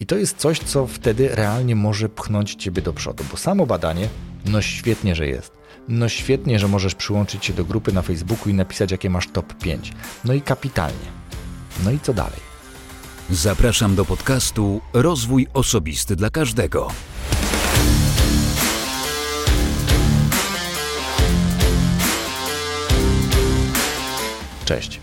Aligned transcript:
I 0.00 0.06
to 0.06 0.16
jest 0.16 0.36
coś, 0.36 0.58
co 0.58 0.86
wtedy 0.86 1.28
realnie 1.28 1.76
może 1.76 2.08
pchnąć 2.08 2.54
ciebie 2.54 2.82
do 2.82 2.92
przodu, 2.92 3.24
bo 3.30 3.36
samo 3.36 3.66
badanie, 3.66 4.08
no 4.44 4.62
świetnie, 4.62 5.14
że 5.14 5.26
jest. 5.26 5.52
No 5.88 6.08
świetnie, 6.08 6.58
że 6.58 6.68
możesz 6.68 6.94
przyłączyć 6.94 7.44
się 7.44 7.52
do 7.52 7.64
grupy 7.64 7.92
na 7.92 8.02
Facebooku 8.02 8.48
i 8.48 8.54
napisać, 8.54 8.90
jakie 8.90 9.10
masz 9.10 9.28
top 9.28 9.54
5. 9.54 9.92
No 10.24 10.32
i 10.34 10.40
kapitalnie. 10.40 11.06
No 11.84 11.90
i 11.90 12.00
co 12.00 12.14
dalej? 12.14 12.40
Zapraszam 13.30 13.94
do 13.94 14.04
podcastu 14.04 14.80
Rozwój 14.92 15.46
Osobisty 15.54 16.16
dla 16.16 16.30
Każdego. 16.30 16.88
Cześć. 24.64 25.00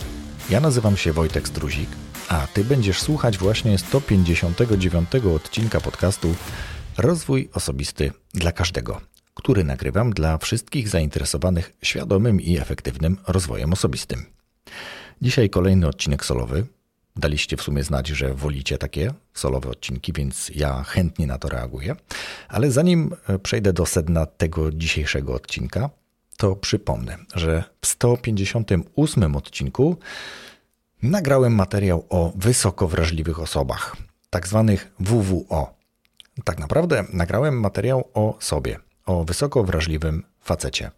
Ja 0.49 0.59
nazywam 0.59 0.97
się 0.97 1.13
Wojtek 1.13 1.47
Struzik, 1.47 1.89
a 2.33 2.47
Ty 2.47 2.63
będziesz 2.63 3.01
słuchać 3.01 3.37
właśnie 3.37 3.77
159 3.77 5.09
odcinka 5.35 5.81
podcastu 5.81 6.35
Rozwój 6.97 7.49
Osobisty 7.53 8.11
dla 8.33 8.51
Każdego, 8.51 9.01
który 9.33 9.63
nagrywam 9.63 10.13
dla 10.13 10.37
wszystkich 10.37 10.89
zainteresowanych 10.89 11.73
świadomym 11.81 12.41
i 12.41 12.57
efektywnym 12.57 13.17
rozwojem 13.27 13.73
osobistym. 13.73 14.25
Dzisiaj 15.21 15.49
kolejny 15.49 15.87
odcinek 15.87 16.25
solowy. 16.25 16.65
Daliście 17.15 17.57
w 17.57 17.61
sumie 17.61 17.83
znać, 17.83 18.07
że 18.07 18.33
wolicie 18.33 18.77
takie 18.77 19.13
solowe 19.33 19.69
odcinki, 19.69 20.13
więc 20.13 20.51
ja 20.55 20.83
chętnie 20.83 21.27
na 21.27 21.37
to 21.37 21.49
reaguję. 21.49 21.95
Ale 22.47 22.71
zanim 22.71 23.15
przejdę 23.43 23.73
do 23.73 23.85
sedna 23.85 24.25
tego 24.25 24.71
dzisiejszego 24.71 25.33
odcinka, 25.33 25.89
to 26.37 26.55
przypomnę, 26.55 27.17
że 27.35 27.63
w 27.81 27.87
158 27.87 29.35
odcinku 29.35 29.97
nagrałem 31.03 31.55
materiał 31.55 32.05
o 32.09 32.33
wysoko 32.35 32.87
wrażliwych 32.87 33.39
osobach, 33.39 33.95
tak 34.29 34.47
zwanych 34.47 34.91
WWO. 34.99 35.73
Tak 36.43 36.59
naprawdę 36.59 37.03
nagrałem 37.13 37.59
materiał 37.59 38.09
o 38.13 38.37
sobie, 38.39 38.79
o 39.05 39.23
wysoko 39.23 39.63
wrażliwym 39.63 40.23
facecie. 40.41 40.91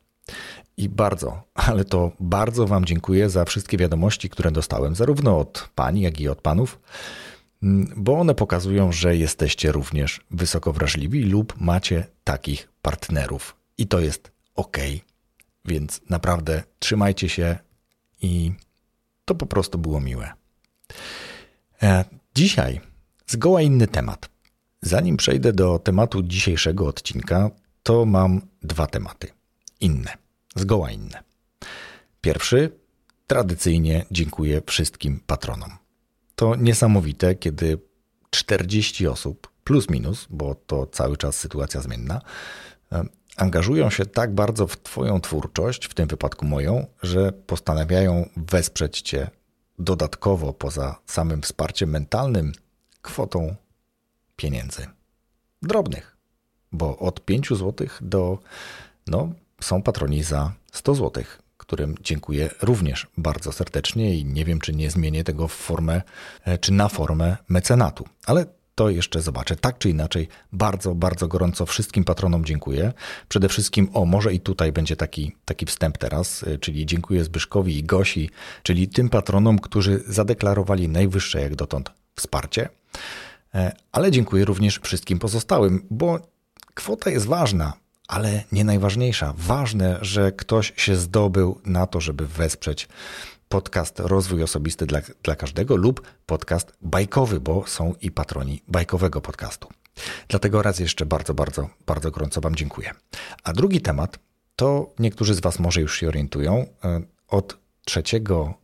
I 0.77 0.89
bardzo, 0.89 1.43
ale 1.53 1.85
to 1.85 2.11
bardzo 2.19 2.67
Wam 2.67 2.85
dziękuję 2.85 3.29
za 3.29 3.45
wszystkie 3.45 3.77
wiadomości, 3.77 4.29
które 4.29 4.51
dostałem, 4.51 4.95
zarówno 4.95 5.39
od 5.39 5.69
Pani, 5.75 6.01
jak 6.01 6.21
i 6.21 6.27
od 6.27 6.41
Panów, 6.41 6.79
bo 7.95 8.19
one 8.19 8.35
pokazują, 8.35 8.91
że 8.91 9.15
jesteście 9.15 9.71
również 9.71 10.21
wysoko 10.31 10.73
wrażliwi 10.73 11.23
lub 11.23 11.53
macie 11.61 12.07
takich 12.23 12.69
partnerów. 12.81 13.55
I 13.77 13.87
to 13.87 13.99
jest 13.99 14.31
ok. 14.55 14.77
Więc 15.65 16.01
naprawdę 16.09 16.63
trzymajcie 16.79 17.29
się 17.29 17.57
i 18.21 18.53
to 19.25 19.35
po 19.35 19.45
prostu 19.45 19.77
było 19.77 19.99
miłe. 20.01 20.33
E, 21.83 22.05
dzisiaj 22.35 22.81
zgoła 23.27 23.61
inny 23.61 23.87
temat. 23.87 24.29
Zanim 24.81 25.17
przejdę 25.17 25.53
do 25.53 25.79
tematu 25.79 26.23
dzisiejszego 26.23 26.87
odcinka, 26.87 27.51
to 27.83 28.05
mam 28.05 28.41
dwa 28.63 28.87
tematy. 28.87 29.27
Inne, 29.79 30.13
zgoła 30.55 30.91
inne. 30.91 31.23
Pierwszy, 32.21 32.71
tradycyjnie 33.27 34.05
dziękuję 34.11 34.61
wszystkim 34.65 35.19
patronom. 35.27 35.71
To 36.35 36.55
niesamowite, 36.55 37.35
kiedy 37.35 37.77
40 38.29 39.07
osób, 39.07 39.51
plus 39.63 39.89
minus, 39.89 40.27
bo 40.29 40.55
to 40.55 40.85
cały 40.85 41.17
czas 41.17 41.37
sytuacja 41.37 41.81
zmienna, 41.81 42.21
angażują 43.37 43.89
się 43.89 44.05
tak 44.05 44.33
bardzo 44.33 44.67
w 44.67 44.77
Twoją 44.77 45.21
twórczość, 45.21 45.85
w 45.85 45.93
tym 45.93 46.07
wypadku 46.07 46.45
moją, 46.45 46.85
że 47.03 47.31
postanawiają 47.31 48.29
wesprzeć 48.37 49.01
Cię 49.01 49.29
dodatkowo 49.79 50.53
poza 50.53 50.95
samym 51.05 51.41
wsparciem 51.41 51.89
mentalnym 51.89 52.51
kwotą 53.01 53.55
pieniędzy. 54.35 54.87
Drobnych, 55.61 56.17
bo 56.71 56.97
od 56.97 57.25
5 57.25 57.49
zł 57.49 57.87
do, 58.01 58.39
no, 59.07 59.29
są 59.61 59.81
patroni 59.81 60.23
za 60.23 60.53
100 60.71 60.95
zł, 60.95 61.23
którym 61.57 61.95
dziękuję 62.01 62.49
również 62.61 63.07
bardzo 63.17 63.51
serdecznie 63.51 64.15
i 64.15 64.25
nie 64.25 64.45
wiem, 64.45 64.59
czy 64.59 64.73
nie 64.73 64.91
zmienię 64.91 65.23
tego 65.23 65.47
w 65.47 65.53
formę, 65.53 66.01
e, 66.43 66.57
czy 66.57 66.73
na 66.73 66.89
formę 66.89 67.37
mecenatu. 67.49 68.05
Ale 68.25 68.45
to 68.75 68.89
jeszcze 68.89 69.21
zobaczę. 69.21 69.55
Tak 69.55 69.77
czy 69.77 69.89
inaczej, 69.89 70.27
bardzo, 70.53 70.95
bardzo 70.95 71.27
gorąco 71.27 71.65
wszystkim 71.65 72.03
patronom 72.03 72.45
dziękuję. 72.45 72.93
Przede 73.29 73.49
wszystkim, 73.49 73.89
o, 73.93 74.05
może 74.05 74.33
i 74.33 74.39
tutaj 74.39 74.71
będzie 74.71 74.95
taki, 74.95 75.35
taki 75.45 75.65
wstęp 75.65 75.97
teraz, 75.97 76.43
y, 76.43 76.59
czyli 76.59 76.85
dziękuję 76.85 77.23
Zbyszkowi 77.23 77.77
i 77.77 77.83
Gosi, 77.83 78.29
czyli 78.63 78.87
tym 78.87 79.09
patronom, 79.09 79.59
którzy 79.59 80.03
zadeklarowali 80.07 80.89
najwyższe 80.89 81.41
jak 81.41 81.55
dotąd 81.55 81.91
wsparcie. 82.15 82.69
E, 83.55 83.71
ale 83.91 84.11
dziękuję 84.11 84.45
również 84.45 84.79
wszystkim 84.83 85.19
pozostałym, 85.19 85.85
bo 85.89 86.19
kwota 86.73 87.09
jest 87.09 87.25
ważna, 87.25 87.73
ale 88.07 88.43
nie 88.51 88.63
najważniejsza. 88.63 89.33
Ważne, 89.37 89.97
że 90.01 90.31
ktoś 90.31 90.73
się 90.77 90.95
zdobył 90.95 91.61
na 91.65 91.87
to, 91.87 92.01
żeby 92.01 92.27
wesprzeć 92.27 92.87
podcast 93.49 93.99
Rozwój 93.99 94.43
Osobisty 94.43 94.85
dla, 94.85 95.01
dla 95.23 95.35
każdego 95.35 95.75
lub 95.75 96.01
podcast 96.25 96.73
bajkowy, 96.81 97.39
bo 97.39 97.67
są 97.67 97.93
i 98.01 98.11
patroni 98.11 98.61
bajkowego 98.67 99.21
podcastu. 99.21 99.69
Dlatego 100.27 100.61
raz 100.61 100.79
jeszcze 100.79 101.05
bardzo, 101.05 101.33
bardzo, 101.33 101.69
bardzo 101.85 102.11
gorąco 102.11 102.41
Wam 102.41 102.55
dziękuję. 102.55 102.91
A 103.43 103.53
drugi 103.53 103.81
temat 103.81 104.19
to 104.55 104.93
niektórzy 104.99 105.33
z 105.33 105.39
Was 105.39 105.59
może 105.59 105.81
już 105.81 105.99
się 105.99 106.07
orientują. 106.07 106.65
E, 106.83 107.01
od 107.27 107.57
3 107.85 108.03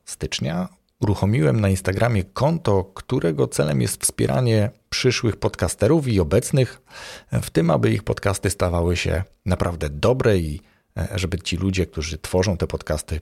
stycznia 0.06 0.70
uruchomiłem 1.00 1.60
na 1.60 1.70
Instagramie 1.70 2.24
konto, 2.24 2.84
którego 2.84 3.48
celem 3.48 3.82
jest 3.82 4.02
wspieranie 4.02 4.72
przyszłych 4.90 5.38
podcasterów 5.38 6.08
i 6.08 6.20
obecnych, 6.20 6.82
w 7.32 7.50
tym 7.50 7.72
aby 7.72 7.92
ich 7.92 8.04
podcasty 8.04 8.50
stawały 8.50 8.98
się 8.98 9.24
naprawdę 9.46 9.90
dobre 9.90 10.38
i 10.38 10.62
e, 10.98 11.08
żeby 11.16 11.40
ci 11.40 11.58
ludzie, 11.58 11.86
którzy 11.86 12.18
tworzą 12.18 12.58
te 12.58 12.68
podcasty, 12.68 13.22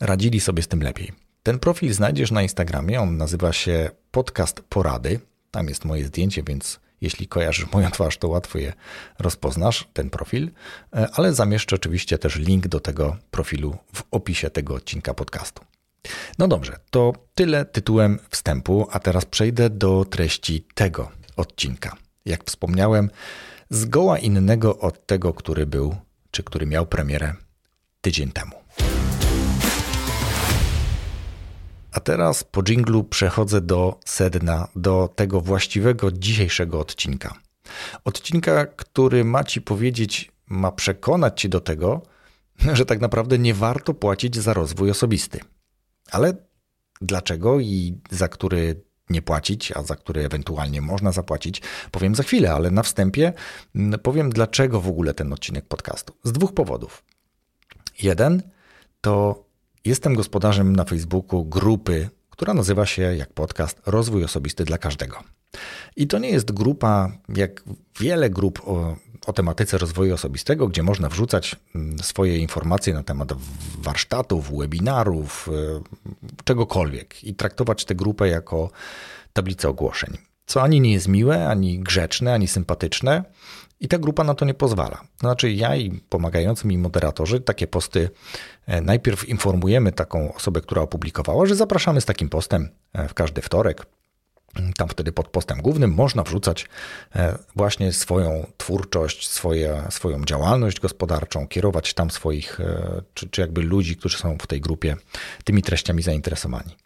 radzili 0.00 0.40
sobie 0.40 0.62
z 0.62 0.68
tym 0.68 0.82
lepiej. 0.82 1.12
Ten 1.42 1.58
profil 1.58 1.92
znajdziesz 1.92 2.30
na 2.30 2.42
Instagramie, 2.42 3.00
on 3.00 3.16
nazywa 3.16 3.52
się 3.52 3.90
Podcast 4.10 4.60
Porady. 4.60 5.20
Tam 5.50 5.68
jest 5.68 5.84
moje 5.84 6.04
zdjęcie, 6.04 6.42
więc 6.42 6.80
jeśli 7.00 7.28
kojarzysz 7.28 7.72
moją 7.72 7.90
twarz, 7.90 8.18
to 8.18 8.28
łatwo 8.28 8.58
je 8.58 8.72
rozpoznasz, 9.18 9.88
ten 9.92 10.10
profil, 10.10 10.50
e, 10.94 11.08
ale 11.12 11.34
zamieszczę 11.34 11.76
oczywiście 11.76 12.18
też 12.18 12.36
link 12.36 12.68
do 12.68 12.80
tego 12.80 13.16
profilu 13.30 13.76
w 13.94 14.02
opisie 14.10 14.50
tego 14.50 14.74
odcinka 14.74 15.14
podcastu. 15.14 15.64
No 16.38 16.48
dobrze, 16.48 16.78
to 16.90 17.12
tyle 17.34 17.64
tytułem 17.64 18.18
wstępu, 18.30 18.86
a 18.90 18.98
teraz 18.98 19.24
przejdę 19.24 19.70
do 19.70 20.04
treści 20.04 20.66
tego 20.74 21.10
odcinka. 21.36 21.96
Jak 22.24 22.44
wspomniałem, 22.44 23.10
zgoła 23.70 24.18
innego 24.18 24.78
od 24.78 25.06
tego, 25.06 25.34
który 25.34 25.66
był, 25.66 25.96
czy 26.30 26.42
który 26.42 26.66
miał 26.66 26.86
premierę 26.86 27.34
tydzień 28.00 28.32
temu. 28.32 28.61
A 31.92 32.00
teraz 32.00 32.44
po 32.44 32.62
dżinglu 32.62 33.04
przechodzę 33.04 33.60
do 33.60 34.00
sedna, 34.04 34.68
do 34.76 35.08
tego 35.16 35.40
właściwego 35.40 36.12
dzisiejszego 36.12 36.80
odcinka. 36.80 37.34
Odcinka, 38.04 38.66
który 38.66 39.24
ma 39.24 39.44
ci 39.44 39.60
powiedzieć, 39.60 40.32
ma 40.46 40.72
przekonać 40.72 41.40
ci 41.40 41.48
do 41.48 41.60
tego, 41.60 42.02
że 42.78 42.86
tak 42.86 43.00
naprawdę 43.00 43.38
nie 43.38 43.54
warto 43.54 43.94
płacić 43.94 44.36
za 44.36 44.54
rozwój 44.54 44.90
osobisty. 44.90 45.40
Ale 46.10 46.34
dlaczego 47.00 47.60
i 47.60 47.98
za 48.10 48.28
który 48.28 48.82
nie 49.10 49.22
płacić, 49.22 49.72
a 49.72 49.82
za 49.82 49.96
który 49.96 50.24
ewentualnie 50.24 50.80
można 50.80 51.12
zapłacić, 51.12 51.62
powiem 51.90 52.14
za 52.14 52.22
chwilę, 52.22 52.52
ale 52.52 52.70
na 52.70 52.82
wstępie 52.82 53.32
mm, 53.74 54.00
powiem, 54.00 54.30
dlaczego 54.30 54.80
w 54.80 54.88
ogóle 54.88 55.14
ten 55.14 55.32
odcinek 55.32 55.66
podcastu. 55.66 56.14
Z 56.24 56.32
dwóch 56.32 56.54
powodów. 56.54 57.04
Jeden 58.02 58.42
to 59.00 59.44
Jestem 59.84 60.14
gospodarzem 60.14 60.76
na 60.76 60.84
Facebooku 60.84 61.44
grupy, 61.44 62.10
która 62.30 62.54
nazywa 62.54 62.86
się 62.86 63.02
jak 63.02 63.32
podcast 63.32 63.80
Rozwój 63.86 64.24
Osobisty 64.24 64.64
dla 64.64 64.78
Każdego. 64.78 65.16
I 65.96 66.06
to 66.06 66.18
nie 66.18 66.30
jest 66.30 66.52
grupa, 66.52 67.12
jak 67.28 67.62
wiele 68.00 68.30
grup 68.30 68.62
o, 68.64 68.96
o, 69.26 69.32
tematyce 69.32 69.78
rozwoju 69.78 70.14
osobistego, 70.14 70.68
gdzie 70.68 70.82
można 70.82 71.08
wrzucać 71.08 71.56
mm, 71.74 71.98
swoje 71.98 72.38
informacje 72.38 72.94
na 72.94 73.02
temat 73.02 73.32
warsztatów, 73.78 74.58
webinarów, 74.58 75.48
e, 75.48 75.80
czegokolwiek 76.44 77.24
i 77.24 77.34
traktować 77.34 77.84
tę 77.84 77.94
grupę 77.94 78.28
jako 78.28 78.70
tablicę 79.32 79.68
ogłoszeń. 79.68 80.31
Co 80.46 80.62
ani 80.62 80.80
nie 80.80 80.92
jest 80.92 81.08
miłe, 81.08 81.48
ani 81.48 81.78
grzeczne, 81.78 82.34
ani 82.34 82.48
sympatyczne, 82.48 83.24
i 83.82 83.88
ta 83.88 83.98
grupa 83.98 84.24
na 84.24 84.34
to 84.34 84.44
nie 84.44 84.54
pozwala. 84.54 85.00
Znaczy, 85.20 85.52
ja 85.52 85.76
i 85.76 85.90
pomagający 85.90 86.66
mi 86.66 86.78
moderatorzy 86.78 87.40
takie 87.40 87.66
posty 87.66 88.10
e, 88.66 88.80
najpierw 88.80 89.28
informujemy 89.28 89.92
taką 89.92 90.34
osobę, 90.34 90.60
która 90.60 90.82
opublikowała, 90.82 91.46
że 91.46 91.54
zapraszamy 91.54 92.00
z 92.00 92.04
takim 92.04 92.28
postem 92.28 92.68
e, 92.92 93.08
w 93.08 93.14
każdy 93.14 93.42
wtorek. 93.42 93.86
Tam 94.76 94.88
wtedy 94.88 95.12
pod 95.12 95.28
postem 95.28 95.62
głównym 95.62 95.94
można 95.94 96.22
wrzucać 96.22 96.68
e, 97.16 97.38
właśnie 97.56 97.92
swoją 97.92 98.46
twórczość, 98.56 99.28
swoje, 99.28 99.82
swoją 99.90 100.24
działalność 100.24 100.80
gospodarczą, 100.80 101.48
kierować 101.48 101.94
tam 101.94 102.10
swoich, 102.10 102.60
czy, 103.14 103.28
czy 103.28 103.40
jakby 103.40 103.62
ludzi, 103.62 103.96
którzy 103.96 104.18
są 104.18 104.38
w 104.38 104.46
tej 104.46 104.60
grupie, 104.60 104.96
tymi 105.44 105.62
treściami 105.62 106.02
zainteresowani. 106.02 106.76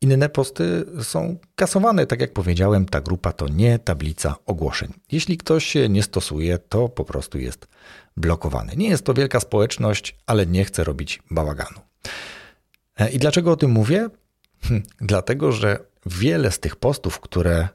Inne 0.00 0.28
posty 0.28 0.84
są 1.02 1.38
kasowane, 1.54 2.06
tak 2.06 2.20
jak 2.20 2.32
powiedziałem, 2.32 2.86
ta 2.86 3.00
grupa 3.00 3.32
to 3.32 3.48
nie 3.48 3.78
tablica 3.78 4.34
ogłoszeń. 4.46 4.92
Jeśli 5.12 5.36
ktoś 5.36 5.64
się 5.64 5.88
nie 5.88 6.02
stosuje, 6.02 6.58
to 6.58 6.88
po 6.88 7.04
prostu 7.04 7.38
jest 7.38 7.68
blokowany. 8.16 8.72
Nie 8.76 8.88
jest 8.88 9.04
to 9.04 9.14
wielka 9.14 9.40
społeczność, 9.40 10.16
ale 10.26 10.46
nie 10.46 10.64
chce 10.64 10.84
robić 10.84 11.22
bałaganu. 11.30 11.80
E, 12.98 13.10
I 13.10 13.18
dlaczego 13.18 13.52
o 13.52 13.56
tym 13.56 13.70
mówię? 13.70 14.08
Hm, 14.62 14.82
dlatego, 15.00 15.52
że 15.52 15.78
wiele 16.06 16.50
z 16.50 16.58
tych 16.58 16.76
postów, 16.76 17.20
które 17.20 17.68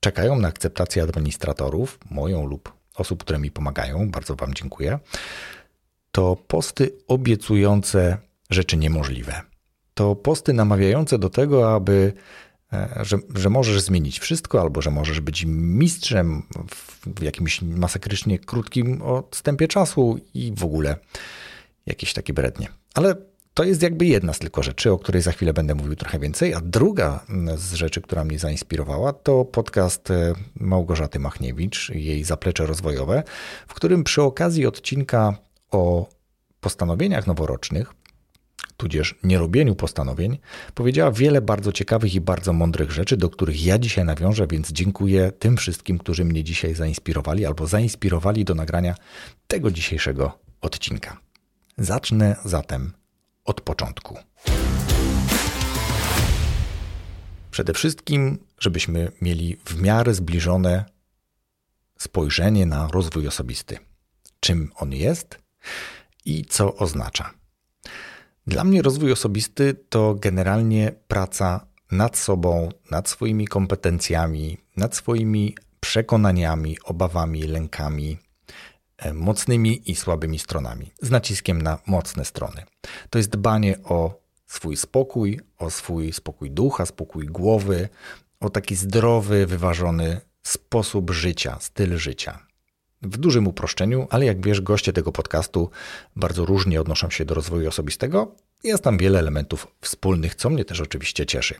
czekają 0.00 0.38
na 0.38 0.48
akceptację 0.48 1.02
administratorów, 1.02 1.98
moją 2.10 2.46
lub 2.46 2.72
osób, 2.94 3.24
które 3.24 3.38
mi 3.38 3.50
pomagają, 3.50 4.10
bardzo 4.10 4.36
Wam 4.36 4.54
dziękuję, 4.54 4.98
to 6.12 6.36
posty 6.36 6.92
obiecujące 7.08 8.18
rzeczy 8.50 8.76
niemożliwe. 8.76 9.49
To 9.94 10.16
posty 10.16 10.52
namawiające 10.52 11.18
do 11.18 11.30
tego, 11.30 11.74
aby 11.74 12.12
e, 12.72 13.00
że, 13.02 13.18
że 13.34 13.50
możesz 13.50 13.80
zmienić 13.80 14.18
wszystko, 14.18 14.60
albo 14.60 14.82
że 14.82 14.90
możesz 14.90 15.20
być 15.20 15.44
mistrzem 15.46 16.42
w 17.16 17.22
jakimś 17.22 17.62
masakrycznie 17.62 18.38
krótkim 18.38 19.02
odstępie 19.02 19.68
czasu 19.68 20.18
i 20.34 20.52
w 20.56 20.64
ogóle 20.64 20.96
jakieś 21.86 22.12
takie 22.12 22.32
brednie. 22.32 22.68
Ale 22.94 23.14
to 23.54 23.64
jest 23.64 23.82
jakby 23.82 24.06
jedna 24.06 24.32
z 24.32 24.38
tylko 24.38 24.62
rzeczy, 24.62 24.92
o 24.92 24.98
której 24.98 25.22
za 25.22 25.32
chwilę 25.32 25.52
będę 25.52 25.74
mówił 25.74 25.96
trochę 25.96 26.18
więcej. 26.18 26.54
A 26.54 26.60
druga 26.60 27.24
z 27.56 27.74
rzeczy, 27.74 28.00
która 28.00 28.24
mnie 28.24 28.38
zainspirowała, 28.38 29.12
to 29.12 29.44
podcast 29.44 30.10
e, 30.10 30.34
Małgorzaty 30.60 31.18
Machniewicz, 31.18 31.90
jej 31.94 32.24
zaplecze 32.24 32.66
rozwojowe, 32.66 33.22
w 33.68 33.74
którym 33.74 34.04
przy 34.04 34.22
okazji 34.22 34.66
odcinka 34.66 35.38
o 35.70 36.06
postanowieniach 36.60 37.26
noworocznych, 37.26 37.92
tudzież 38.80 39.14
nierobieniu 39.22 39.74
postanowień, 39.74 40.38
powiedziała 40.74 41.12
wiele 41.12 41.42
bardzo 41.42 41.72
ciekawych 41.72 42.14
i 42.14 42.20
bardzo 42.20 42.52
mądrych 42.52 42.90
rzeczy, 42.90 43.16
do 43.16 43.30
których 43.30 43.64
ja 43.64 43.78
dzisiaj 43.78 44.04
nawiążę, 44.04 44.46
więc 44.46 44.72
dziękuję 44.72 45.32
tym 45.38 45.56
wszystkim, 45.56 45.98
którzy 45.98 46.24
mnie 46.24 46.44
dzisiaj 46.44 46.74
zainspirowali 46.74 47.46
albo 47.46 47.66
zainspirowali 47.66 48.44
do 48.44 48.54
nagrania 48.54 48.94
tego 49.46 49.70
dzisiejszego 49.70 50.38
odcinka. 50.60 51.20
Zacznę 51.78 52.36
zatem 52.44 52.92
od 53.44 53.60
początku. 53.60 54.18
Przede 57.50 57.72
wszystkim, 57.72 58.38
żebyśmy 58.58 59.12
mieli 59.20 59.56
w 59.64 59.82
miarę 59.82 60.14
zbliżone 60.14 60.84
spojrzenie 61.98 62.66
na 62.66 62.88
rozwój 62.92 63.28
osobisty. 63.28 63.78
Czym 64.40 64.72
on 64.74 64.92
jest 64.92 65.38
i 66.24 66.44
co 66.44 66.76
oznacza. 66.76 67.39
Dla 68.46 68.64
mnie 68.64 68.82
rozwój 68.82 69.12
osobisty 69.12 69.74
to 69.88 70.14
generalnie 70.14 70.92
praca 71.08 71.66
nad 71.90 72.18
sobą, 72.18 72.68
nad 72.90 73.08
swoimi 73.08 73.46
kompetencjami, 73.46 74.58
nad 74.76 74.96
swoimi 74.96 75.54
przekonaniami, 75.80 76.76
obawami, 76.84 77.42
lękami, 77.42 78.18
E, 79.00 79.14
mocnymi 79.14 79.90
i 79.90 79.96
słabymi 79.96 80.38
stronami, 80.38 80.92
z 81.02 81.10
naciskiem 81.10 81.62
na 81.62 81.78
mocne 81.86 82.24
strony. 82.24 82.64
To 83.10 83.18
jest 83.18 83.30
dbanie 83.30 83.76
o 83.84 84.20
swój 84.46 84.76
spokój, 84.76 85.40
o 85.58 85.70
swój 85.70 86.12
spokój 86.12 86.50
ducha, 86.50 86.86
spokój 86.86 87.26
głowy, 87.26 87.88
o 88.40 88.50
taki 88.50 88.76
zdrowy, 88.76 89.46
wyważony 89.46 90.20
sposób 90.42 91.10
życia, 91.10 91.56
styl 91.60 91.98
życia. 91.98 92.46
W 93.02 93.16
dużym 93.16 93.46
uproszczeniu, 93.46 94.06
ale 94.10 94.24
jak 94.26 94.46
wiesz, 94.46 94.60
goście 94.60 94.92
tego 94.92 95.12
podcastu 95.12 95.70
bardzo 96.16 96.44
różnie 96.44 96.80
odnoszą 96.80 97.10
się 97.10 97.24
do 97.24 97.34
rozwoju 97.34 97.68
osobistego. 97.68 98.34
Jest 98.64 98.84
tam 98.84 98.98
wiele 98.98 99.18
elementów 99.18 99.66
wspólnych, 99.80 100.34
co 100.34 100.50
mnie 100.50 100.64
też 100.64 100.80
oczywiście 100.80 101.26
cieszy. 101.26 101.54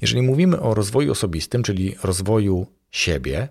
Jeżeli 0.00 0.22
mówimy 0.22 0.60
o 0.60 0.74
rozwoju 0.74 1.12
osobistym, 1.12 1.62
czyli 1.62 1.94
rozwoju 2.02 2.66
siebie, 2.90 3.48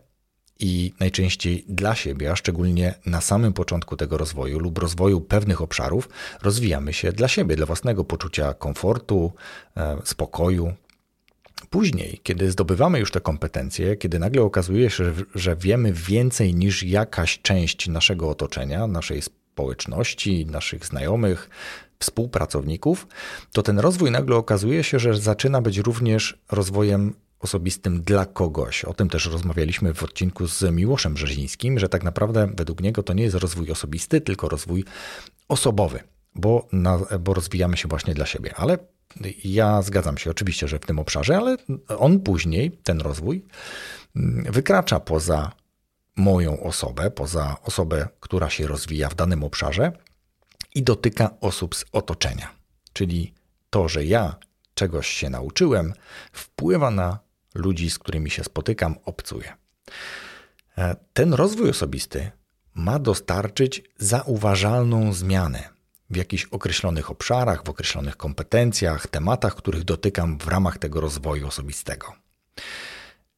i 0.59 0.93
najczęściej 0.99 1.65
dla 1.69 1.95
siebie, 1.95 2.31
a 2.31 2.35
szczególnie 2.35 2.93
na 3.05 3.21
samym 3.21 3.53
początku 3.53 3.97
tego 3.97 4.17
rozwoju 4.17 4.59
lub 4.59 4.77
rozwoju 4.77 5.21
pewnych 5.21 5.61
obszarów, 5.61 6.09
rozwijamy 6.41 6.93
się 6.93 7.11
dla 7.11 7.27
siebie, 7.27 7.55
dla 7.55 7.65
własnego 7.65 8.03
poczucia 8.03 8.53
komfortu, 8.53 9.31
e, 9.77 9.97
spokoju. 10.03 10.73
Później, 11.69 12.19
kiedy 12.23 12.51
zdobywamy 12.51 12.99
już 12.99 13.11
te 13.11 13.21
kompetencje, 13.21 13.95
kiedy 13.95 14.19
nagle 14.19 14.41
okazuje 14.41 14.89
się, 14.89 15.13
że 15.35 15.55
wiemy 15.55 15.93
więcej 15.93 16.55
niż 16.55 16.83
jakaś 16.83 17.41
część 17.41 17.87
naszego 17.87 18.29
otoczenia, 18.29 18.87
naszej 18.87 19.21
społeczności, 19.21 20.45
naszych 20.45 20.85
znajomych, 20.85 21.49
współpracowników, 21.99 23.07
to 23.51 23.63
ten 23.63 23.79
rozwój 23.79 24.11
nagle 24.11 24.35
okazuje 24.35 24.83
się, 24.83 24.99
że 24.99 25.17
zaczyna 25.17 25.61
być 25.61 25.77
również 25.77 26.37
rozwojem 26.51 27.13
osobistym 27.39 28.01
dla 28.01 28.25
kogoś. 28.25 28.85
O 28.85 28.93
tym 28.93 29.09
też 29.09 29.25
rozmawialiśmy 29.25 29.93
w 29.93 30.03
odcinku 30.03 30.47
z 30.47 30.61
Miłoszem 30.71 31.13
Brzezińskim, 31.13 31.79
że 31.79 31.89
tak 31.89 32.03
naprawdę 32.03 32.49
według 32.57 32.81
niego 32.81 33.03
to 33.03 33.13
nie 33.13 33.23
jest 33.23 33.35
rozwój 33.35 33.71
osobisty, 33.71 34.21
tylko 34.21 34.49
rozwój 34.49 34.85
osobowy, 35.47 35.99
bo, 36.37 36.67
na, 36.71 36.99
bo 37.19 37.33
rozwijamy 37.33 37.77
się 37.77 37.87
właśnie 37.87 38.13
dla 38.13 38.25
siebie. 38.25 38.53
Ale 38.55 38.77
ja 39.43 39.81
zgadzam 39.81 40.17
się 40.17 40.31
oczywiście, 40.31 40.67
że 40.67 40.79
w 40.79 40.85
tym 40.85 40.99
obszarze, 40.99 41.37
ale 41.37 41.57
on 41.97 42.19
później, 42.19 42.71
ten 42.71 43.01
rozwój, 43.01 43.45
wykracza 44.45 44.99
poza 44.99 45.51
moją 46.15 46.63
osobę, 46.63 47.11
poza 47.11 47.57
osobę, 47.63 48.07
która 48.19 48.49
się 48.49 48.67
rozwija 48.67 49.09
w 49.09 49.15
danym 49.15 49.43
obszarze 49.43 49.91
i 50.75 50.83
dotyka 50.83 51.39
osób 51.41 51.75
z 51.75 51.85
otoczenia. 51.91 52.55
Czyli 52.93 53.33
to, 53.69 53.87
że 53.87 54.05
ja 54.05 54.35
czegoś 54.73 55.07
się 55.07 55.29
nauczyłem, 55.29 55.93
wpływa 56.31 56.91
na 56.91 57.19
ludzi, 57.55 57.89
z 57.89 57.99
którymi 57.99 58.31
się 58.31 58.43
spotykam, 58.43 58.95
obcuję. 59.05 59.53
E, 60.77 60.95
ten 61.13 61.33
rozwój 61.33 61.69
osobisty 61.69 62.31
ma 62.73 62.99
dostarczyć 62.99 63.83
zauważalną 63.97 65.13
zmianę 65.13 65.76
w 66.09 66.15
jakichś 66.15 66.45
określonych 66.45 67.11
obszarach, 67.11 67.65
w 67.65 67.69
określonych 67.69 68.17
kompetencjach, 68.17 69.07
tematach, 69.07 69.55
których 69.55 69.83
dotykam 69.83 70.37
w 70.37 70.47
ramach 70.47 70.77
tego 70.77 71.01
rozwoju 71.01 71.47
osobistego. 71.47 72.13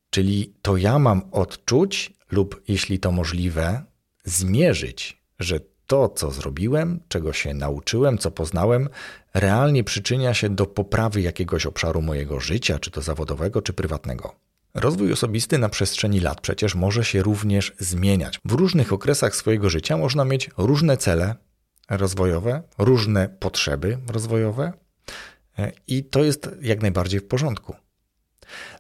Czyli 0.09 0.53
to 0.61 0.77
ja 0.77 0.99
mam 0.99 1.21
odczuć, 1.31 2.13
lub 2.31 2.61
jeśli 2.67 2.99
to 2.99 3.11
możliwe, 3.11 3.83
zmierzyć, 4.25 5.21
że 5.39 5.59
to, 5.87 6.09
co 6.09 6.31
zrobiłem, 6.31 6.99
czego 7.07 7.33
się 7.33 7.53
nauczyłem, 7.53 8.17
co 8.17 8.31
poznałem, 8.31 8.89
realnie 9.33 9.83
przyczynia 9.83 10.33
się 10.33 10.49
do 10.49 10.65
poprawy 10.65 11.21
jakiegoś 11.21 11.65
obszaru 11.65 12.01
mojego 12.01 12.39
życia, 12.39 12.79
czy 12.79 12.91
to 12.91 13.01
zawodowego, 13.01 13.61
czy 13.61 13.73
prywatnego. 13.73 14.35
Rozwój 14.73 15.13
osobisty 15.13 15.57
na 15.57 15.69
przestrzeni 15.69 16.19
lat 16.19 16.41
przecież 16.41 16.75
może 16.75 17.05
się 17.05 17.23
również 17.23 17.73
zmieniać. 17.79 18.39
W 18.45 18.51
różnych 18.51 18.93
okresach 18.93 19.35
swojego 19.35 19.69
życia 19.69 19.97
można 19.97 20.25
mieć 20.25 20.49
różne 20.57 20.97
cele 20.97 21.35
rozwojowe, 21.89 22.63
różne 22.77 23.29
potrzeby 23.29 23.97
rozwojowe 24.07 24.73
e, 25.59 25.71
i 25.87 26.03
to 26.03 26.23
jest 26.23 26.49
jak 26.61 26.81
najbardziej 26.81 27.19
w 27.19 27.27
porządku. 27.27 27.75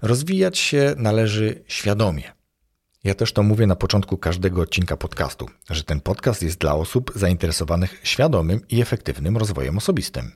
Rozwijać 0.01 0.57
się 0.57 0.95
należy 0.97 1.63
świadomie. 1.67 2.39
Ja 3.03 3.15
też 3.15 3.33
to 3.33 3.43
mówię 3.43 3.67
na 3.67 3.75
początku 3.75 4.17
każdego 4.17 4.61
odcinka 4.61 4.97
podcastu, 4.97 5.49
że 5.69 5.83
ten 5.83 6.01
podcast 6.01 6.43
jest 6.43 6.57
dla 6.57 6.75
osób 6.75 7.11
zainteresowanych 7.15 7.99
świadomym 8.03 8.61
i 8.69 8.81
efektywnym 8.81 9.37
rozwojem 9.37 9.77
osobistym. 9.77 10.31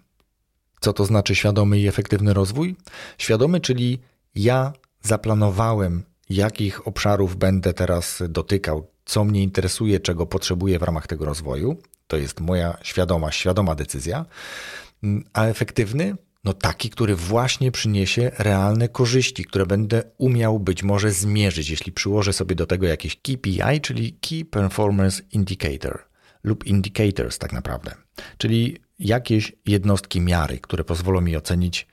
Co 0.80 0.94
to 0.94 1.06
znaczy 1.06 1.36
świadomy 1.36 1.80
i 1.80 1.88
efektywny 1.88 2.34
rozwój? 2.34 2.76
Świadomy, 3.18 3.60
czyli 3.60 4.00
ja 4.36 4.74
zaplanowałem, 5.02 6.04
jakich 6.30 6.88
obszarów 6.88 7.36
będę 7.36 7.74
teraz 7.74 8.24
dotykał, 8.30 8.88
co 9.06 9.24
mnie 9.24 9.44
interesuje, 9.44 10.00
czego 10.00 10.26
potrzebuję 10.26 10.80
w 10.80 10.84
ramach 10.84 11.08
tego 11.08 11.26
rozwoju. 11.26 11.78
To 12.08 12.18
jest 12.18 12.40
moja 12.40 12.78
świadoma, 12.82 13.32
świadoma 13.32 13.76
decyzja. 13.76 14.26
A 15.34 15.46
efektywny 15.46 16.16
no 16.44 16.54
taki, 16.54 16.90
który 16.90 17.16
właśnie 17.16 17.72
przyniesie 17.72 18.32
realne 18.38 18.90
korzyści, 18.90 19.46
które 19.46 19.66
będę 19.66 20.04
umiał 20.18 20.60
być 20.60 20.84
może 20.84 21.12
zmierzyć, 21.12 21.70
jeśli 21.70 21.92
przyłożę 21.92 22.34
sobie 22.34 22.56
do 22.56 22.66
tego 22.66 22.88
jakieś 22.88 23.16
KPI, 23.16 23.82
czyli 23.82 24.14
Key 24.14 24.46
Performance 24.46 25.24
Indicator 25.32 26.04
lub 26.44 26.66
indicators 26.66 27.38
tak 27.38 27.54
naprawdę, 27.54 27.96
czyli 28.38 28.78
jakieś 29.00 29.54
jednostki 29.66 30.22
miary, 30.22 30.60
które 30.60 30.84
pozwolą 30.84 31.22
mi 31.22 31.38
ocenić 31.38 31.88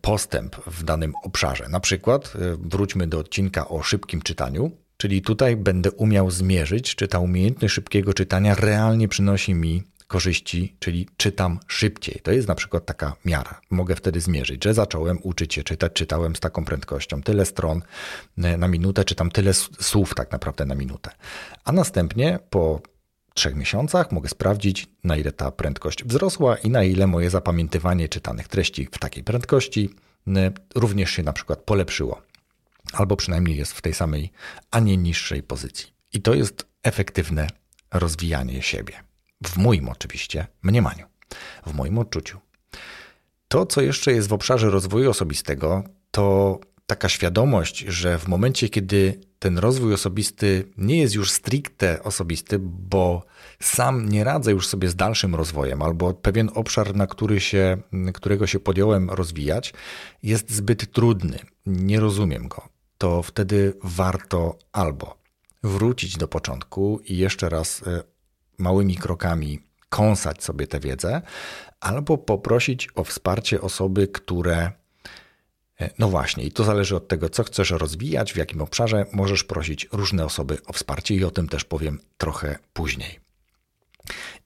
postęp 0.00 0.56
w 0.56 0.84
danym 0.84 1.12
obszarze. 1.22 1.68
Na 1.68 1.80
przykład 1.80 2.32
e, 2.36 2.38
wróćmy 2.60 3.06
do 3.06 3.18
odcinka 3.18 3.68
o 3.68 3.82
szybkim 3.82 4.22
czytaniu, 4.22 4.70
czyli 5.04 5.22
tutaj 5.22 5.56
będę 5.56 5.90
umiał 5.90 6.30
zmierzyć, 6.30 6.94
czy 6.94 7.08
ta 7.08 7.18
umiejętność 7.18 7.74
szybkiego 7.74 8.14
czytania 8.14 8.54
realnie 8.54 9.08
przynosi 9.08 9.54
mi 9.54 9.82
korzyści, 10.06 10.76
czyli 10.78 11.08
czytam 11.16 11.58
szybciej. 11.66 12.20
To 12.22 12.32
jest 12.32 12.48
na 12.48 12.54
przykład 12.54 12.86
taka 12.86 13.16
miara. 13.24 13.60
Mogę 13.70 13.96
wtedy 13.96 14.20
zmierzyć, 14.20 14.64
że 14.64 14.74
zacząłem 14.74 15.18
uczyć 15.22 15.54
się 15.54 15.62
czytać, 15.62 15.92
czytałem 15.92 16.36
z 16.36 16.40
taką 16.40 16.64
prędkością, 16.64 17.22
tyle 17.22 17.46
stron 17.46 17.82
e, 18.38 18.56
na 18.56 18.68
minutę, 18.68 19.04
czytam 19.04 19.30
tyle 19.30 19.54
słów 19.80 20.14
tak 20.14 20.32
naprawdę 20.32 20.66
na 20.66 20.74
minutę. 20.74 21.10
A 21.64 21.72
następnie 21.72 22.38
po 22.50 22.80
trzech 23.34 23.54
miesiącach 23.54 24.12
mogę 24.12 24.28
sprawdzić, 24.28 24.86
na 25.04 25.16
ile 25.16 25.32
ta 25.32 25.50
prędkość 25.50 26.04
wzrosła 26.04 26.56
i 26.56 26.70
na 26.70 26.84
ile 26.84 27.06
moje 27.06 27.30
zapamiętywanie 27.30 28.08
czytanych 28.08 28.48
treści 28.48 28.88
w 28.92 28.98
takiej 28.98 29.24
prędkości 29.24 29.90
również 30.74 31.10
się 31.10 31.22
na 31.22 31.32
przykład 31.32 31.58
polepszyło, 31.58 32.22
albo 32.92 33.16
przynajmniej 33.16 33.56
jest 33.56 33.72
w 33.72 33.82
tej 33.82 33.94
samej, 33.94 34.32
a 34.70 34.80
nie 34.80 34.96
niższej 34.96 35.42
pozycji. 35.42 35.86
I 36.12 36.22
to 36.22 36.34
jest 36.34 36.66
efektywne 36.82 37.46
rozwijanie 37.92 38.62
siebie. 38.62 38.92
W 39.46 39.56
moim 39.56 39.88
oczywiście 39.88 40.46
mniemaniu, 40.62 41.06
w 41.66 41.74
moim 41.74 41.98
odczuciu. 41.98 42.40
To, 43.48 43.66
co 43.66 43.80
jeszcze 43.80 44.12
jest 44.12 44.28
w 44.28 44.32
obszarze 44.32 44.70
rozwoju 44.70 45.10
osobistego, 45.10 45.84
to 46.10 46.58
taka 46.94 47.08
świadomość, 47.08 47.78
że 47.78 48.18
w 48.18 48.28
momencie, 48.28 48.68
kiedy 48.68 49.20
ten 49.38 49.58
rozwój 49.58 49.94
osobisty 49.94 50.68
nie 50.78 50.98
jest 50.98 51.14
już 51.14 51.30
stricte 51.30 52.02
osobisty, 52.02 52.58
bo 52.62 53.22
sam 53.60 54.08
nie 54.08 54.24
radzę 54.24 54.52
już 54.52 54.66
sobie 54.66 54.88
z 54.88 54.96
dalszym 54.96 55.34
rozwojem, 55.34 55.82
albo 55.82 56.14
pewien 56.14 56.50
obszar, 56.54 56.96
na 56.96 57.06
który 57.06 57.40
się, 57.40 57.78
którego 58.14 58.46
się 58.46 58.60
podjąłem 58.60 59.10
rozwijać, 59.10 59.74
jest 60.22 60.50
zbyt 60.50 60.92
trudny, 60.92 61.38
nie 61.66 62.00
rozumiem 62.00 62.48
go, 62.48 62.68
to 62.98 63.22
wtedy 63.22 63.74
warto 63.82 64.58
albo 64.72 65.18
wrócić 65.62 66.16
do 66.16 66.28
początku 66.28 67.00
i 67.04 67.16
jeszcze 67.16 67.48
raz 67.48 67.82
e, 67.86 68.02
małymi 68.58 68.96
krokami 68.96 69.60
kąsać 69.88 70.44
sobie 70.44 70.66
tę 70.66 70.80
wiedzę, 70.80 71.22
albo 71.80 72.18
poprosić 72.18 72.88
o 72.94 73.04
wsparcie 73.04 73.60
osoby, 73.60 74.08
które 74.08 74.83
no 75.98 76.08
właśnie, 76.08 76.44
i 76.44 76.52
to 76.52 76.64
zależy 76.64 76.96
od 76.96 77.08
tego, 77.08 77.28
co 77.28 77.44
chcesz 77.44 77.70
rozwijać, 77.70 78.32
w 78.32 78.36
jakim 78.36 78.62
obszarze 78.62 79.06
możesz 79.12 79.44
prosić 79.44 79.88
różne 79.92 80.24
osoby 80.24 80.58
o 80.66 80.72
wsparcie, 80.72 81.14
i 81.14 81.24
o 81.24 81.30
tym 81.30 81.48
też 81.48 81.64
powiem 81.64 82.00
trochę 82.16 82.58
później. 82.72 83.20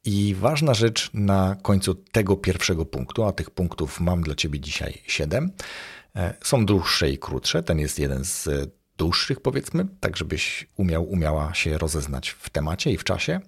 I 0.04 0.34
ważna 0.38 0.74
rzecz 0.74 1.10
na 1.14 1.56
końcu 1.62 1.94
tego 1.94 2.36
pierwszego 2.36 2.84
punktu, 2.84 3.24
a 3.24 3.32
tych 3.32 3.50
punktów 3.50 4.00
mam 4.00 4.22
dla 4.22 4.34
Ciebie 4.34 4.60
dzisiaj 4.60 5.02
siedem. 5.06 5.52
E, 6.16 6.34
są 6.44 6.66
dłuższe 6.66 7.10
i 7.10 7.18
krótsze. 7.18 7.62
Ten 7.62 7.78
jest 7.78 7.98
jeden 7.98 8.24
z 8.24 8.48
dłuższych, 8.98 9.40
powiedzmy, 9.40 9.86
tak 10.00 10.16
żebyś 10.16 10.66
umiał, 10.76 11.10
umiała 11.10 11.54
się 11.54 11.78
rozeznać 11.78 12.30
w 12.30 12.50
temacie 12.50 12.90
i 12.90 12.96
w 12.96 13.04
czasie. 13.04 13.40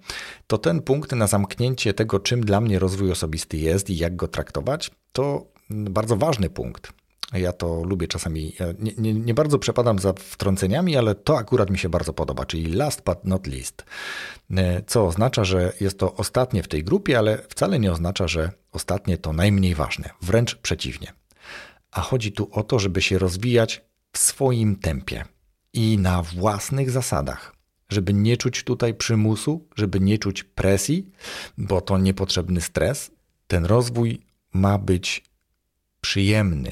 To 0.47 0.57
ten 0.57 0.81
punkt 0.81 1.11
na 1.11 1.27
zamknięcie 1.27 1.93
tego, 1.93 2.19
czym 2.19 2.41
dla 2.41 2.61
mnie 2.61 2.79
rozwój 2.79 3.11
osobisty 3.11 3.57
jest 3.57 3.89
i 3.89 3.97
jak 3.97 4.15
go 4.15 4.27
traktować, 4.27 4.91
to 5.11 5.45
bardzo 5.69 6.17
ważny 6.17 6.49
punkt 6.49 7.00
ja 7.39 7.53
to 7.53 7.83
lubię 7.83 8.07
czasami. 8.07 8.55
Nie, 8.79 8.93
nie, 8.97 9.13
nie, 9.13 9.33
bardzo 9.33 9.59
przepadam 9.59 9.99
za 9.99 10.13
wtrąceniami, 10.13 10.97
ale 10.97 11.15
to 11.15 11.37
akurat 11.37 11.69
mi 11.69 11.77
się 11.77 11.89
bardzo 11.89 12.13
podoba, 12.13 12.45
czyli 12.45 12.73
last 12.73 13.03
but 13.03 13.25
not 13.25 13.47
least. 13.47 13.85
E, 14.51 14.81
co 14.87 15.05
oznacza, 15.05 15.43
że 15.43 15.73
jest 15.81 15.99
to 15.99 16.15
ostatnie 16.15 16.63
w 16.63 16.67
tej 16.67 16.83
grupie, 16.83 17.17
ale 17.17 17.37
wcale 17.37 17.79
nie 17.79 17.91
oznacza, 17.91 18.27
że 18.27 18.51
ostatnie 18.71 19.17
to 19.17 19.33
najmniej 19.33 19.75
ważne. 19.75 20.09
Wręcz 20.21 20.55
przeciwnie. 20.55 21.13
A 21.91 22.01
chodzi 22.01 22.31
tu 22.31 22.49
o 22.51 22.63
to, 22.63 22.79
żeby 22.79 23.01
się 23.01 23.19
rozwijać 23.19 23.81
w 24.11 24.17
swoim 24.17 24.75
tempie 24.75 25.25
i 25.73 25.97
na 25.97 26.21
własnych 26.23 26.91
zasadach. 26.91 27.55
Żeby 27.89 28.13
nie 28.13 28.37
czuć 28.37 28.63
tutaj 28.63 28.93
przymusu, 28.93 29.67
żeby 29.75 29.99
nie 29.99 30.17
czuć 30.17 30.43
presji, 30.43 31.11
bo 31.57 31.81
to 31.81 31.97
niepotrzebny 31.97 32.61
stres. 32.61 33.11
Ten 33.47 33.65
rozwój 33.65 34.21
ma 34.53 34.77
być 34.77 35.23
przyjemny, 36.01 36.71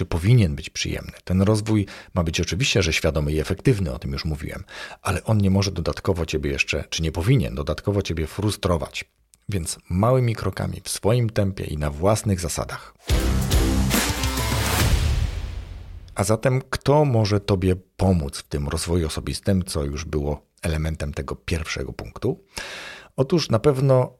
czy 0.00 0.06
powinien 0.06 0.54
być 0.54 0.70
przyjemny. 0.70 1.12
Ten 1.24 1.42
rozwój 1.42 1.86
ma 2.14 2.22
być 2.22 2.40
oczywiście, 2.40 2.82
że 2.82 2.92
świadomy 2.92 3.32
i 3.32 3.40
efektywny, 3.40 3.92
o 3.92 3.98
tym 3.98 4.12
już 4.12 4.24
mówiłem, 4.24 4.64
ale 5.02 5.24
on 5.24 5.38
nie 5.38 5.50
może 5.50 5.70
dodatkowo 5.70 6.26
ciebie 6.26 6.50
jeszcze, 6.50 6.84
czy 6.90 7.02
nie 7.02 7.12
powinien 7.12 7.54
dodatkowo 7.54 8.02
ciebie 8.02 8.26
frustrować. 8.26 9.04
Więc 9.48 9.78
małymi 9.90 10.34
krokami, 10.34 10.80
w 10.84 10.88
swoim 10.88 11.30
tempie 11.30 11.64
i 11.64 11.78
na 11.78 11.90
własnych 11.90 12.40
zasadach. 12.40 12.94
A 16.14 16.24
zatem, 16.24 16.62
kto 16.70 17.04
może 17.04 17.40
Tobie 17.40 17.76
pomóc 17.96 18.38
w 18.38 18.48
tym 18.48 18.68
rozwoju 18.68 19.06
osobistym, 19.06 19.64
co 19.64 19.84
już 19.84 20.04
było 20.04 20.46
elementem 20.62 21.14
tego 21.14 21.36
pierwszego 21.36 21.92
punktu? 21.92 22.44
Otóż 23.16 23.50
na 23.50 23.58
pewno 23.58 24.12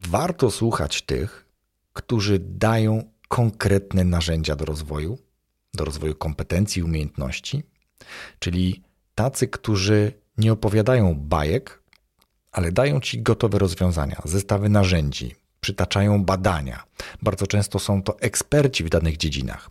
warto 0.00 0.50
słuchać 0.50 1.02
tych, 1.02 1.46
którzy 1.92 2.38
dają 2.38 3.13
konkretne 3.28 4.04
narzędzia 4.04 4.56
do 4.56 4.64
rozwoju, 4.64 5.18
do 5.74 5.84
rozwoju 5.84 6.14
kompetencji 6.14 6.80
i 6.80 6.82
umiejętności, 6.82 7.62
czyli 8.38 8.82
tacy, 9.14 9.48
którzy 9.48 10.12
nie 10.38 10.52
opowiadają 10.52 11.14
bajek, 11.14 11.82
ale 12.52 12.72
dają 12.72 13.00
ci 13.00 13.22
gotowe 13.22 13.58
rozwiązania, 13.58 14.22
zestawy 14.24 14.68
narzędzi, 14.68 15.34
przytaczają 15.60 16.24
badania. 16.24 16.84
Bardzo 17.22 17.46
często 17.46 17.78
są 17.78 18.02
to 18.02 18.20
eksperci 18.20 18.84
w 18.84 18.88
danych 18.88 19.16
dziedzinach. 19.16 19.70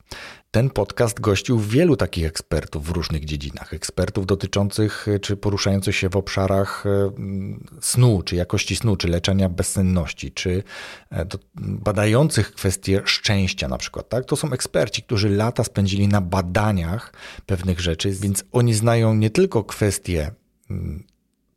Ten 0.54 0.70
podcast 0.70 1.20
gościł 1.20 1.60
wielu 1.60 1.96
takich 1.96 2.26
ekspertów 2.26 2.86
w 2.86 2.90
różnych 2.90 3.26
dziedzinach. 3.26 3.74
Ekspertów 3.74 4.26
dotyczących 4.26 5.08
czy 5.22 5.38
poruszających 5.38 5.96
się 5.96 6.10
w 6.10 6.16
obszarach 6.16 6.86
e, 6.86 7.12
snu, 7.82 8.22
czy 8.26 8.36
jakości 8.36 8.76
snu, 8.76 8.96
czy 8.96 9.08
leczenia 9.08 9.50
bezsenności, 9.50 10.32
czy 10.32 10.64
e, 11.12 11.26
badających 11.56 12.54
kwestie 12.54 13.02
szczęścia 13.06 13.68
na 13.68 13.78
przykład. 13.78 14.10
Tak? 14.10 14.26
To 14.26 14.36
są 14.36 14.52
eksperci, 14.52 15.04
którzy 15.04 15.30
lata 15.30 15.64
spędzili 15.64 16.08
na 16.08 16.22
badaniach 16.22 17.14
pewnych 17.46 17.80
rzeczy, 17.80 18.12
więc 18.12 18.44
oni 18.52 18.74
znają 18.74 19.14
nie 19.14 19.30
tylko 19.30 19.64
kwestie 19.64 20.32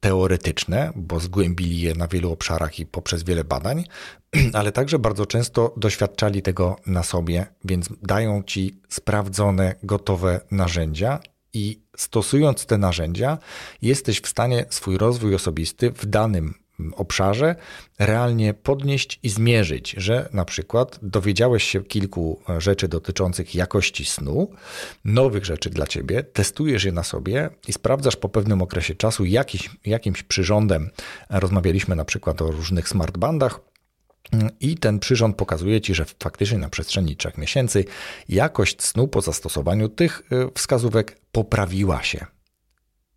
teoretyczne, 0.06 0.92
bo 0.96 1.20
zgłębili 1.20 1.80
je 1.80 1.94
na 1.94 2.08
wielu 2.08 2.32
obszarach 2.32 2.78
i 2.78 2.86
poprzez 2.86 3.22
wiele 3.22 3.44
badań, 3.44 3.84
ale 4.58 4.72
także 4.72 4.98
bardzo 4.98 5.26
często 5.26 5.74
doświadczali 5.76 6.42
tego 6.42 6.76
na 6.86 7.02
sobie, 7.02 7.46
więc 7.64 7.88
dają 8.02 8.42
ci 8.42 8.80
sprawdzone, 8.88 9.74
gotowe 9.82 10.40
narzędzia 10.50 11.20
i 11.52 11.80
stosując 11.96 12.66
te 12.66 12.78
narzędzia, 12.78 13.38
jesteś 13.82 14.20
w 14.20 14.28
stanie 14.28 14.64
swój 14.70 14.98
rozwój 14.98 15.34
osobisty 15.34 15.90
w 15.90 16.06
danym 16.06 16.54
obszarze 16.96 17.56
realnie 17.98 18.54
podnieść 18.54 19.20
i 19.22 19.28
zmierzyć, 19.28 19.94
że 19.98 20.28
na 20.32 20.44
przykład 20.44 20.98
dowiedziałeś 21.02 21.64
się 21.64 21.84
kilku 21.84 22.42
rzeczy 22.58 22.88
dotyczących 22.88 23.54
jakości 23.54 24.04
snu, 24.04 24.50
nowych 25.04 25.44
rzeczy 25.44 25.70
dla 25.70 25.86
ciebie, 25.86 26.22
testujesz 26.22 26.84
je 26.84 26.92
na 26.92 27.02
sobie 27.02 27.50
i 27.68 27.72
sprawdzasz 27.72 28.16
po 28.16 28.28
pewnym 28.28 28.62
okresie 28.62 28.94
czasu 28.94 29.24
jakiś, 29.24 29.70
jakimś 29.84 30.22
przyrządem. 30.22 30.90
Rozmawialiśmy 31.30 31.96
na 31.96 32.04
przykład 32.04 32.42
o 32.42 32.50
różnych 32.50 32.88
smartbandach. 32.88 33.60
I 34.60 34.78
ten 34.78 34.98
przyrząd 34.98 35.36
pokazuje 35.36 35.80
Ci, 35.80 35.94
że 35.94 36.04
faktycznie 36.22 36.58
na 36.58 36.68
przestrzeni 36.68 37.16
trzech 37.16 37.38
miesięcy 37.38 37.84
jakość 38.28 38.82
snu 38.82 39.08
po 39.08 39.20
zastosowaniu 39.20 39.88
tych 39.88 40.22
y, 40.32 40.50
wskazówek 40.54 41.20
poprawiła 41.32 42.02
się. 42.02 42.26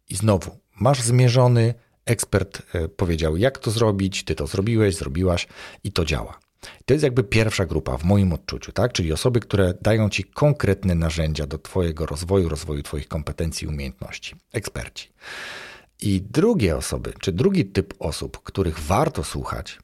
I 0.10 0.16
znowu, 0.16 0.60
masz 0.80 1.02
zmierzony 1.02 1.74
ekspert 2.10 2.62
e, 2.74 2.88
powiedział, 2.88 3.38
jak 3.38 3.58
to 3.58 3.72
zrobić, 3.72 4.24
ty 4.24 4.36
to 4.36 4.48
zrobiłeś, 4.48 4.96
zrobiłaś 4.96 5.48
i 5.84 5.92
to 5.92 6.06
działa. 6.06 6.40
To 6.86 6.94
jest 6.94 7.04
jakby 7.04 7.24
pierwsza 7.24 7.66
grupa 7.66 7.98
w 7.98 8.04
moim 8.04 8.34
odczuciu, 8.34 8.72
tak? 8.72 8.94
czyli 8.94 9.14
osoby, 9.14 9.40
które 9.40 9.74
dają 9.82 10.10
ci 10.10 10.24
konkretne 10.24 10.96
narzędzia 10.96 11.48
do 11.48 11.58
Twojego 11.58 12.06
rozwoju, 12.06 12.50
rozwoju 12.50 12.84
Twoich 12.84 13.08
kompetencji 13.08 13.66
i 13.66 13.68
umiejętności. 13.68 14.36
Eksperci. 14.54 15.10
I 16.02 16.22
drugie 16.22 16.78
osoby, 16.78 17.14
czy 17.20 17.32
drugi 17.32 17.66
typ 17.66 17.94
osób, 18.00 18.44
których 18.44 18.80
warto 18.80 19.24
słuchać, 19.24 19.80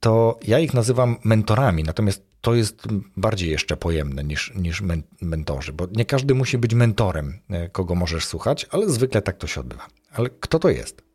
to 0.00 0.38
ja 0.46 0.58
ich 0.58 0.74
nazywam 0.74 1.16
mentorami, 1.24 1.82
natomiast 1.82 2.22
to 2.40 2.54
jest 2.54 2.82
bardziej 3.16 3.50
jeszcze 3.50 3.76
pojemne 3.76 4.24
niż, 4.24 4.52
niż 4.54 4.82
mentorzy, 5.20 5.72
bo 5.72 5.86
nie 5.92 6.04
każdy 6.04 6.34
musi 6.34 6.58
być 6.58 6.74
mentorem, 6.74 7.38
e, 7.50 7.68
kogo 7.68 7.94
możesz 7.94 8.26
słuchać, 8.26 8.66
ale 8.70 8.90
zwykle 8.90 9.22
tak 9.22 9.38
to 9.38 9.46
się 9.46 9.60
odbywa. 9.60 9.86
Ale 10.12 10.30
kto 10.40 10.58
to 10.58 10.68
jest? 10.68 11.05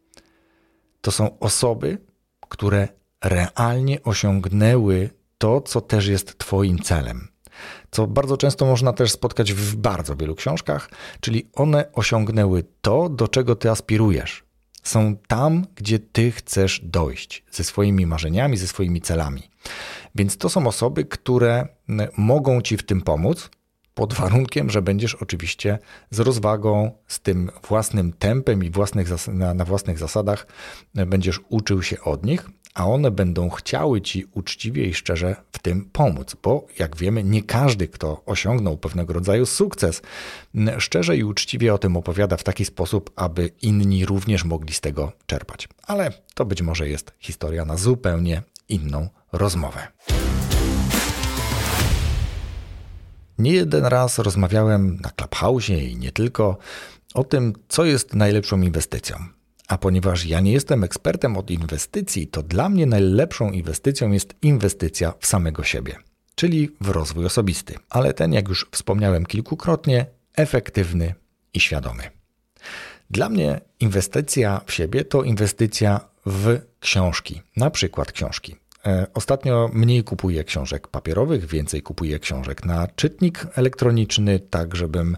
To 1.01 1.11
są 1.11 1.39
osoby, 1.39 1.97
które 2.49 2.87
realnie 3.23 4.03
osiągnęły 4.03 5.09
to, 5.37 5.61
co 5.61 5.81
też 5.81 6.07
jest 6.07 6.37
Twoim 6.37 6.79
celem. 6.79 7.27
Co 7.91 8.07
bardzo 8.07 8.37
często 8.37 8.65
można 8.65 8.93
też 8.93 9.11
spotkać 9.11 9.53
w 9.53 9.75
bardzo 9.75 10.15
wielu 10.15 10.35
książkach, 10.35 10.89
czyli 11.19 11.49
one 11.53 11.91
osiągnęły 11.93 12.63
to, 12.81 13.09
do 13.09 13.27
czego 13.27 13.55
Ty 13.55 13.71
aspirujesz. 13.71 14.43
Są 14.83 15.15
tam, 15.27 15.65
gdzie 15.75 15.99
Ty 15.99 16.31
chcesz 16.31 16.81
dojść 16.83 17.43
ze 17.51 17.63
swoimi 17.63 18.05
marzeniami, 18.05 18.57
ze 18.57 18.67
swoimi 18.67 19.01
celami. 19.01 19.41
Więc 20.15 20.37
to 20.37 20.49
są 20.49 20.67
osoby, 20.67 21.05
które 21.05 21.67
mogą 22.17 22.61
Ci 22.61 22.77
w 22.77 22.83
tym 22.83 23.01
pomóc, 23.01 23.49
pod 23.93 24.13
warunkiem, 24.13 24.69
że 24.69 24.81
będziesz 24.81 25.15
oczywiście 25.15 25.79
z 26.09 26.19
rozwagą, 26.19 26.91
z 27.07 27.19
tym 27.19 27.51
własnym 27.67 28.13
tempem 28.13 28.63
i 28.63 28.71
własnych 28.71 29.27
na, 29.27 29.53
na 29.53 29.65
własnych 29.65 29.99
zasadach 29.99 30.47
będziesz 30.95 31.39
uczył 31.49 31.83
się 31.83 32.01
od 32.01 32.25
nich, 32.25 32.49
a 32.73 32.87
one 32.87 33.11
będą 33.11 33.49
chciały 33.49 34.01
ci 34.01 34.25
uczciwie 34.31 34.85
i 34.85 34.93
szczerze 34.93 35.35
w 35.51 35.59
tym 35.59 35.89
pomóc, 35.91 36.35
bo 36.43 36.67
jak 36.79 36.97
wiemy, 36.97 37.23
nie 37.23 37.43
każdy, 37.43 37.87
kto 37.87 38.21
osiągnął 38.25 38.77
pewnego 38.77 39.13
rodzaju 39.13 39.45
sukces, 39.45 40.01
szczerze 40.77 41.17
i 41.17 41.23
uczciwie 41.23 41.73
o 41.73 41.77
tym 41.77 41.97
opowiada 41.97 42.37
w 42.37 42.43
taki 42.43 42.65
sposób, 42.65 43.11
aby 43.15 43.51
inni 43.61 44.05
również 44.05 44.43
mogli 44.43 44.73
z 44.73 44.81
tego 44.81 45.11
czerpać. 45.25 45.69
Ale 45.87 46.11
to 46.33 46.45
być 46.45 46.61
może 46.61 46.89
jest 46.89 47.11
historia 47.19 47.65
na 47.65 47.77
zupełnie 47.77 48.43
inną 48.69 49.09
rozmowę. 49.31 49.87
Nie 53.41 53.53
jeden 53.53 53.85
raz 53.85 54.19
rozmawiałem 54.19 54.99
na 55.01 55.09
Clubhouse 55.09 55.69
i 55.69 55.97
nie 55.97 56.11
tylko 56.11 56.57
o 57.13 57.23
tym, 57.23 57.53
co 57.67 57.85
jest 57.85 58.15
najlepszą 58.15 58.61
inwestycją. 58.61 59.15
A 59.67 59.77
ponieważ 59.77 60.25
ja 60.25 60.39
nie 60.39 60.51
jestem 60.51 60.83
ekspertem 60.83 61.37
od 61.37 61.51
inwestycji, 61.51 62.27
to 62.27 62.43
dla 62.43 62.69
mnie 62.69 62.85
najlepszą 62.85 63.51
inwestycją 63.51 64.11
jest 64.11 64.33
inwestycja 64.41 65.13
w 65.19 65.25
samego 65.27 65.63
siebie, 65.63 65.95
czyli 66.35 66.69
w 66.81 66.89
rozwój 66.89 67.25
osobisty, 67.25 67.75
ale 67.89 68.13
ten, 68.13 68.33
jak 68.33 68.47
już 68.47 68.67
wspomniałem 68.71 69.25
kilkukrotnie, 69.25 70.05
efektywny 70.35 71.13
i 71.53 71.59
świadomy. 71.59 72.03
Dla 73.09 73.29
mnie 73.29 73.61
inwestycja 73.79 74.61
w 74.65 74.73
siebie 74.73 75.05
to 75.05 75.23
inwestycja 75.23 75.99
w 76.25 76.59
książki, 76.79 77.41
na 77.57 77.69
przykład 77.69 78.11
książki. 78.11 78.55
E, 78.85 79.07
ostatnio 79.13 79.69
mniej 79.73 80.03
kupuję 80.03 80.43
książek 80.43 80.87
papierowych, 80.87 81.45
więcej 81.45 81.81
kupuję 81.81 82.19
książek 82.19 82.65
na 82.65 82.87
czytnik 82.87 83.47
elektroniczny, 83.55 84.39
tak 84.39 84.75
żebym 84.75 85.17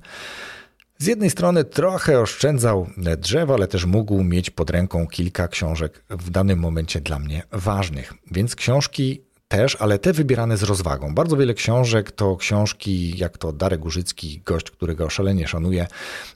z 0.98 1.05
jednej 1.05 1.29
strony 1.29 1.63
trochę 1.63 2.20
oszczędzał 2.20 2.88
drzewo, 3.17 3.53
ale 3.53 3.67
też 3.67 3.86
mógł 3.86 4.24
mieć 4.24 4.50
pod 4.50 4.70
ręką 4.70 5.08
kilka 5.08 5.48
książek 5.48 6.03
w 6.10 6.29
danym 6.29 6.60
momencie 6.60 7.01
dla 7.01 7.20
mnie 7.20 7.43
ważnych. 7.51 8.13
Więc 8.32 8.55
książki 8.55 9.22
też, 9.53 9.77
ale 9.79 10.00
te 10.00 10.13
wybierane 10.13 10.57
z 10.57 10.63
rozwagą. 10.63 11.15
Bardzo 11.15 11.38
wiele 11.38 11.53
książek 11.53 12.12
to 12.12 12.38
książki, 12.38 13.17
jak 13.17 13.38
to 13.38 13.53
Darek 13.53 13.79
Górzycki, 13.79 14.41
gość, 14.45 14.72
którego 14.72 15.10
szalenie 15.10 15.48
szanuję, 15.48 15.88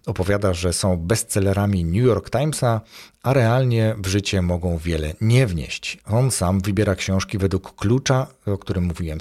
opowiada, 0.06 0.54
że 0.54 0.74
są 0.74 0.98
bestsellerami 0.98 1.86
New 1.86 2.06
York 2.06 2.30
Timesa, 2.30 2.82
a 3.24 3.34
realnie 3.34 3.96
w 3.98 4.08
życie 4.08 4.42
mogą 4.42 4.78
wiele 4.78 5.14
nie 5.22 5.48
wnieść. 5.48 5.98
On 6.06 6.32
sam 6.32 6.62
wybiera 6.62 6.96
książki 6.96 7.38
według 7.38 7.76
klucza, 7.76 8.28
o 8.46 8.58
którym 8.58 8.84
mówiłem 8.84 9.20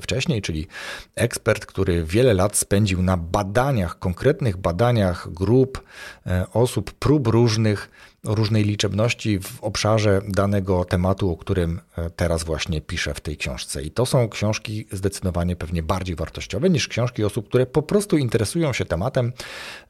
wcześniej, 0.00 0.42
czyli 0.42 0.66
ekspert, 1.14 1.66
który 1.66 2.04
wiele 2.04 2.34
lat 2.34 2.56
spędził 2.56 3.02
na 3.02 3.16
badaniach, 3.16 3.98
konkretnych 3.98 4.56
badaniach 4.56 5.28
grup, 5.32 5.82
e, 6.26 6.46
osób, 6.52 6.92
prób 6.92 7.26
różnych, 7.26 7.90
różnej 8.26 8.64
liczebności 8.64 9.40
w 9.40 9.64
obszarze 9.64 10.20
danego 10.28 10.84
tematu, 10.84 11.30
o 11.30 11.36
którym 11.36 11.80
e, 11.96 12.10
teraz 12.10 12.44
właśnie 12.44 12.80
piszę 12.80 13.14
w 13.14 13.20
tej 13.20 13.36
książce. 13.36 13.82
I 13.82 13.90
to 13.90 14.06
są 14.06 14.28
książki 14.28 14.86
zdecydowanie 14.92 15.56
pewnie 15.56 15.82
bardziej 15.82 16.16
wartościowe 16.16 16.70
niż 16.70 16.88
książki 16.88 17.24
osób, 17.24 17.48
które 17.48 17.66
po 17.66 17.82
prostu 17.82 18.18
interesują 18.18 18.72
się 18.72 18.84
tematem 18.84 19.32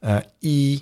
e, 0.03 0.21
i 0.41 0.79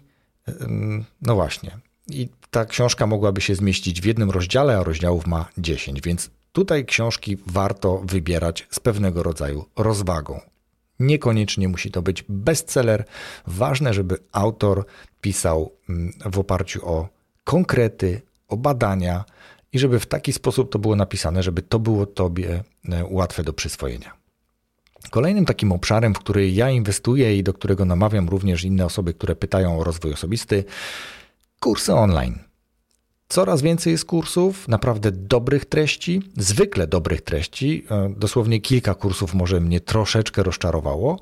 no 1.21 1.35
właśnie. 1.35 1.77
I 2.07 2.29
ta 2.51 2.65
książka 2.65 3.07
mogłaby 3.07 3.41
się 3.41 3.55
zmieścić 3.55 4.01
w 4.01 4.05
jednym 4.05 4.31
rozdziale, 4.31 4.77
a 4.77 4.83
rozdziałów 4.83 5.27
ma 5.27 5.45
10, 5.57 6.01
więc 6.01 6.29
tutaj 6.51 6.85
książki 6.85 7.37
warto 7.47 8.01
wybierać 8.05 8.67
z 8.69 8.79
pewnego 8.79 9.23
rodzaju 9.23 9.65
rozwagą. 9.75 10.39
Niekoniecznie 10.99 11.67
musi 11.67 11.91
to 11.91 12.01
być 12.01 12.25
bestseller. 12.29 13.05
Ważne, 13.47 13.93
żeby 13.93 14.17
autor 14.31 14.85
pisał 15.21 15.71
w 16.25 16.39
oparciu 16.39 16.89
o 16.89 17.09
konkrety, 17.45 18.21
o 18.47 18.57
badania 18.57 19.25
i 19.73 19.79
żeby 19.79 19.99
w 19.99 20.05
taki 20.05 20.33
sposób 20.33 20.71
to 20.71 20.79
było 20.79 20.95
napisane, 20.95 21.43
żeby 21.43 21.61
to 21.61 21.79
było 21.79 22.05
tobie 22.05 22.63
e, 22.89 23.05
łatwe 23.09 23.43
do 23.43 23.53
przyswojenia. 23.53 24.11
Kolejnym 25.11 25.45
takim 25.45 25.71
obszarem, 25.71 26.13
w 26.13 26.19
który 26.19 26.51
ja 26.51 26.69
inwestuję 26.69 27.37
i 27.37 27.43
do 27.43 27.53
którego 27.53 27.85
namawiam 27.85 28.29
również 28.29 28.63
inne 28.63 28.85
osoby, 28.85 29.13
które 29.13 29.35
pytają 29.35 29.79
o 29.79 29.83
rozwój 29.83 30.13
osobisty, 30.13 30.63
kursy 31.59 31.93
online. 31.93 32.39
Coraz 33.29 33.61
więcej 33.61 33.91
jest 33.91 34.05
kursów, 34.05 34.67
naprawdę 34.67 35.11
dobrych 35.11 35.65
treści, 35.65 36.21
zwykle 36.37 36.87
dobrych 36.87 37.21
treści. 37.21 37.85
E, 37.91 38.13
dosłownie 38.17 38.61
kilka 38.61 38.95
kursów 38.95 39.33
może 39.33 39.59
mnie 39.59 39.79
troszeczkę 39.79 40.43
rozczarowało, 40.43 41.19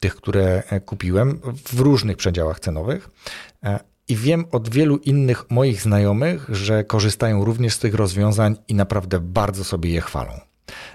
tych, 0.00 0.16
które 0.16 0.62
e, 0.70 0.80
kupiłem 0.80 1.40
w 1.64 1.80
różnych 1.80 2.16
przedziałach 2.16 2.60
cenowych. 2.60 3.10
I 4.08 4.16
wiem 4.16 4.44
od 4.52 4.68
wielu 4.68 4.96
innych 4.96 5.50
moich 5.50 5.82
znajomych, 5.82 6.46
że 6.48 6.84
korzystają 6.84 7.44
również 7.44 7.74
z 7.74 7.78
tych 7.78 7.94
rozwiązań 7.94 8.56
i 8.68 8.74
naprawdę 8.74 9.20
bardzo 9.20 9.64
sobie 9.64 9.90
je 9.90 10.00
chwalą. 10.00 10.40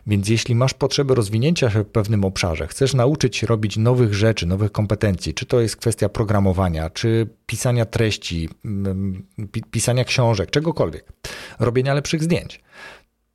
Więc 0.08 0.30
jeśli 0.30 0.56
masz 0.56 0.74
potrzebę 0.74 1.16
rozwinięcia 1.16 1.70
się 1.70 1.84
w 1.84 1.88
pewnym 1.88 2.26
obszarze, 2.26 2.68
chcesz 2.68 2.94
nauczyć 2.94 3.38
się 3.38 3.48
robić 3.48 3.78
nowych 3.78 4.14
rzeczy, 4.14 4.46
nowych 4.46 4.72
kompetencji, 4.72 5.34
czy 5.34 5.46
to 5.46 5.60
jest 5.60 5.76
kwestia 5.76 6.10
programowania, 6.10 6.90
czy 6.90 7.28
pisania 7.46 7.86
treści, 7.86 8.50
mm, 8.66 9.26
pisania 9.72 10.04
książek, 10.04 10.52
czegokolwiek, 10.52 11.14
robienia 11.60 11.94
lepszych 11.94 12.24
zdjęć, 12.24 12.62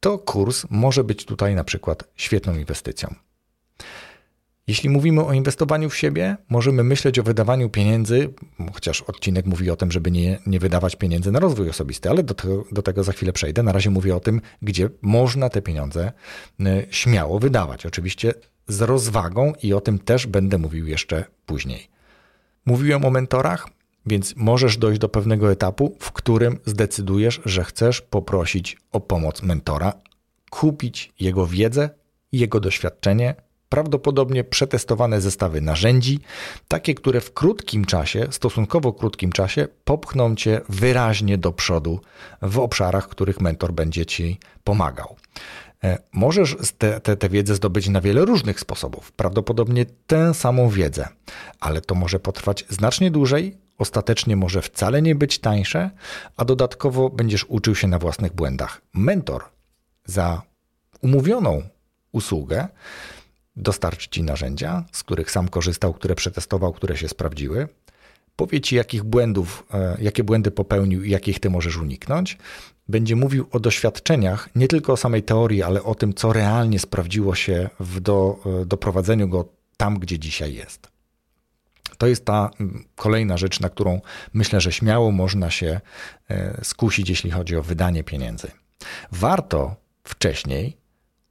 to 0.00 0.18
kurs 0.18 0.66
może 0.70 1.04
być 1.04 1.24
tutaj 1.24 1.54
na 1.54 1.64
przykład 1.64 2.04
świetną 2.16 2.54
inwestycją. 2.54 3.14
Jeśli 4.66 4.90
mówimy 4.90 5.24
o 5.24 5.32
inwestowaniu 5.32 5.90
w 5.90 5.96
siebie, 5.96 6.36
możemy 6.48 6.84
myśleć 6.84 7.18
o 7.18 7.22
wydawaniu 7.22 7.70
pieniędzy, 7.70 8.28
chociaż 8.72 9.02
odcinek 9.02 9.46
mówi 9.46 9.70
o 9.70 9.76
tym, 9.76 9.92
żeby 9.92 10.10
nie, 10.10 10.38
nie 10.46 10.60
wydawać 10.60 10.96
pieniędzy 10.96 11.32
na 11.32 11.40
rozwój 11.40 11.70
osobisty, 11.70 12.10
ale 12.10 12.22
do 12.22 12.34
tego, 12.34 12.64
do 12.72 12.82
tego 12.82 13.04
za 13.04 13.12
chwilę 13.12 13.32
przejdę. 13.32 13.62
Na 13.62 13.72
razie 13.72 13.90
mówię 13.90 14.16
o 14.16 14.20
tym, 14.20 14.40
gdzie 14.62 14.88
można 15.02 15.48
te 15.48 15.62
pieniądze 15.62 16.12
y, 16.60 16.86
śmiało 16.90 17.38
wydawać. 17.38 17.86
Oczywiście 17.86 18.34
z 18.68 18.80
rozwagą 18.80 19.52
i 19.62 19.72
o 19.72 19.80
tym 19.80 19.98
też 19.98 20.26
będę 20.26 20.58
mówił 20.58 20.86
jeszcze 20.86 21.24
później. 21.46 21.88
Mówiłem 22.66 23.04
o 23.04 23.10
mentorach, 23.10 23.68
więc 24.06 24.36
możesz 24.36 24.76
dojść 24.76 25.00
do 25.00 25.08
pewnego 25.08 25.52
etapu, 25.52 25.96
w 26.00 26.12
którym 26.12 26.58
zdecydujesz, 26.64 27.40
że 27.44 27.64
chcesz 27.64 28.00
poprosić 28.00 28.76
o 28.92 29.00
pomoc 29.00 29.42
mentora, 29.42 29.92
kupić 30.50 31.12
jego 31.20 31.46
wiedzę, 31.46 31.90
jego 32.32 32.60
doświadczenie 32.60 33.34
prawdopodobnie 33.74 34.44
przetestowane 34.44 35.20
zestawy 35.20 35.60
narzędzi, 35.60 36.20
takie, 36.68 36.94
które 36.94 37.20
w 37.20 37.32
krótkim 37.32 37.84
czasie, 37.84 38.26
stosunkowo 38.30 38.92
krótkim 38.92 39.32
czasie, 39.32 39.68
popchną 39.84 40.34
cię 40.34 40.60
wyraźnie 40.68 41.38
do 41.38 41.52
przodu 41.52 42.00
w 42.42 42.58
obszarach, 42.58 43.04
w 43.04 43.08
których 43.08 43.40
mentor 43.40 43.72
będzie 43.72 44.06
ci 44.06 44.38
pomagał. 44.64 45.16
E, 45.84 45.98
możesz 46.12 46.56
tę 46.78 47.00
te, 47.00 47.16
te 47.16 47.28
wiedzę 47.28 47.54
zdobyć 47.54 47.88
na 47.88 48.00
wiele 48.00 48.24
różnych 48.24 48.60
sposobów, 48.60 49.12
prawdopodobnie 49.12 49.86
tę 50.06 50.34
samą 50.34 50.68
wiedzę, 50.68 51.08
ale 51.60 51.80
to 51.80 51.94
może 51.94 52.20
potrwać 52.20 52.64
znacznie 52.68 53.10
dłużej, 53.10 53.56
ostatecznie 53.78 54.36
może 54.36 54.62
wcale 54.62 55.02
nie 55.02 55.14
być 55.14 55.38
tańsze, 55.38 55.90
a 56.36 56.44
dodatkowo 56.44 57.10
będziesz 57.10 57.44
uczył 57.44 57.74
się 57.74 57.88
na 57.88 57.98
własnych 57.98 58.32
błędach. 58.32 58.80
Mentor 58.92 59.44
za 60.04 60.42
umówioną 61.02 61.62
usługę 62.12 62.68
dostarczy 63.56 64.08
Ci 64.10 64.22
narzędzia, 64.22 64.84
z 64.92 65.02
których 65.02 65.30
sam 65.30 65.48
korzystał, 65.48 65.94
które 65.94 66.14
przetestował, 66.14 66.72
które 66.72 66.96
się 66.96 67.08
sprawdziły. 67.08 67.68
Powie 68.36 68.60
Ci, 68.60 68.76
jakich 68.76 69.02
błędów, 69.02 69.66
e, 69.74 69.96
jakie 70.00 70.24
błędy 70.24 70.50
popełnił 70.50 71.04
i 71.04 71.10
jakich 71.10 71.40
Ty 71.40 71.50
możesz 71.50 71.76
uniknąć. 71.76 72.38
Będzie 72.88 73.16
mówił 73.16 73.46
o 73.50 73.60
doświadczeniach, 73.60 74.48
nie 74.54 74.68
tylko 74.68 74.92
o 74.92 74.96
samej 74.96 75.22
teorii, 75.22 75.62
ale 75.62 75.82
o 75.82 75.94
tym, 75.94 76.14
co 76.14 76.32
realnie 76.32 76.78
sprawdziło 76.78 77.34
się 77.34 77.70
w 77.80 78.00
do, 78.00 78.38
e, 78.62 78.66
doprowadzeniu 78.66 79.28
go 79.28 79.48
tam, 79.76 79.98
gdzie 79.98 80.18
dzisiaj 80.18 80.54
jest. 80.54 80.94
To 81.98 82.06
jest 82.06 82.24
ta 82.24 82.50
kolejna 82.96 83.36
rzecz, 83.36 83.60
na 83.60 83.68
którą 83.68 84.00
myślę, 84.32 84.60
że 84.60 84.72
śmiało 84.72 85.10
można 85.10 85.50
się 85.50 85.80
e, 86.28 86.64
skusić, 86.64 87.08
jeśli 87.08 87.30
chodzi 87.30 87.56
o 87.56 87.62
wydanie 87.62 88.04
pieniędzy. 88.04 88.50
Warto 89.12 89.76
wcześniej 90.04 90.76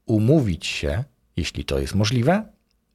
umówić 0.06 0.66
się 0.66 1.04
jeśli 1.38 1.66
to 1.66 1.80
jest 1.80 1.96
możliwe, 1.96 2.44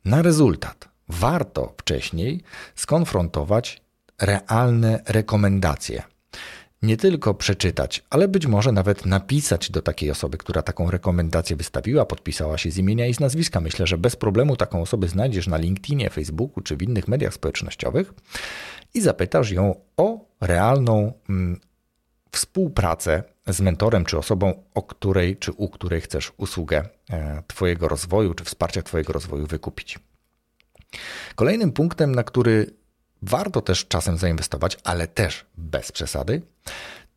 na 0.05 0.23
rezultat. 0.23 0.89
Warto 1.09 1.75
wcześniej 1.79 2.43
skonfrontować 2.75 3.83
realne 4.21 5.03
rekomendacje. 5.07 6.03
Nie 6.83 6.97
tylko 6.97 7.35
przeczytać, 7.35 8.05
ale 8.11 8.29
być 8.29 8.47
może 8.47 8.73
nawet 8.73 9.07
napisać 9.07 9.71
do 9.71 9.83
takiej 9.83 10.11
osoby, 10.11 10.39
która 10.39 10.63
taką 10.63 10.91
rekomendację 10.91 11.57
wystawiła, 11.57 12.05
podpisała 12.05 12.59
się 12.59 12.71
z 12.71 12.79
imienia 12.79 13.07
i 13.07 13.15
z 13.15 13.21
nazwiska. 13.21 13.61
Myślę, 13.61 13.87
że 13.87 13.99
bez 13.99 14.17
problemu 14.17 14.57
taką 14.57 14.83
osobę 14.83 15.09
znajdziesz 15.09 15.47
na 15.47 15.57
LinkedInie, 15.57 16.11
Facebooku 16.11 16.63
czy 16.63 16.77
w 16.77 16.83
innych 16.83 17.09
mediach 17.09 17.35
społecznościowych 17.35 18.15
i 18.95 19.01
zapytasz 19.01 19.51
ją 19.51 19.75
o 19.97 20.25
realną 20.41 21.13
mm, 21.29 21.61
współpracę 22.39 23.23
z 23.47 23.61
mentorem 23.61 24.05
czy 24.05 24.19
osobą, 24.19 24.63
o 24.75 24.83
której 24.83 25.37
czy 25.37 25.53
u 25.53 25.69
której 25.69 26.01
chcesz 26.01 26.33
usługę 26.37 26.89
e, 27.11 27.43
Twojego 27.47 27.89
rozwoju 27.89 28.35
czy 28.35 28.45
wsparcia 28.45 28.83
Twojego 28.83 29.13
rozwoju 29.13 29.47
wykupić. 29.47 29.99
Kolejnym 31.35 31.73
punktem, 31.73 32.15
na 32.15 32.25
który 32.25 32.71
warto 33.23 33.61
też 33.61 33.87
czasem 33.87 34.19
zainwestować, 34.19 34.79
ale 34.85 35.07
też 35.07 35.47
bez 35.57 35.93
przesady, 35.93 36.43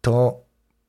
to 0.01 0.41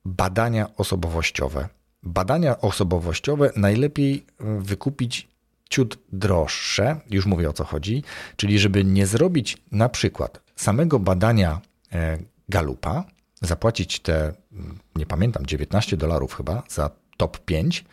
badania 0.05 0.71
osobowościowe. 0.77 1.69
Badania 2.03 2.61
osobowościowe 2.61 3.51
najlepiej 3.57 4.15
e, 4.17 4.45
wykupić 4.61 5.29
ciut 5.71 5.99
droższe, 6.13 7.01
już 7.11 7.27
mówię 7.27 7.51
o 7.51 7.53
co 7.53 7.65
chodzi, 7.65 8.03
czyli 8.37 8.59
żeby 8.59 8.85
nie 8.85 9.07
zrobić 9.07 9.63
na 9.73 9.89
przykład 9.89 10.41
samego 10.57 10.99
badania 10.99 11.61
e, 11.93 12.19
Galupa, 12.49 13.05
zapłacić 13.43 14.01
te, 14.01 14.33
nie 14.97 15.07
pamiętam, 15.07 15.47
19 15.47 15.97
dolarów 15.97 16.35
chyba 16.35 16.63
za 16.69 16.91
top 17.17 17.39
5, 17.45 17.85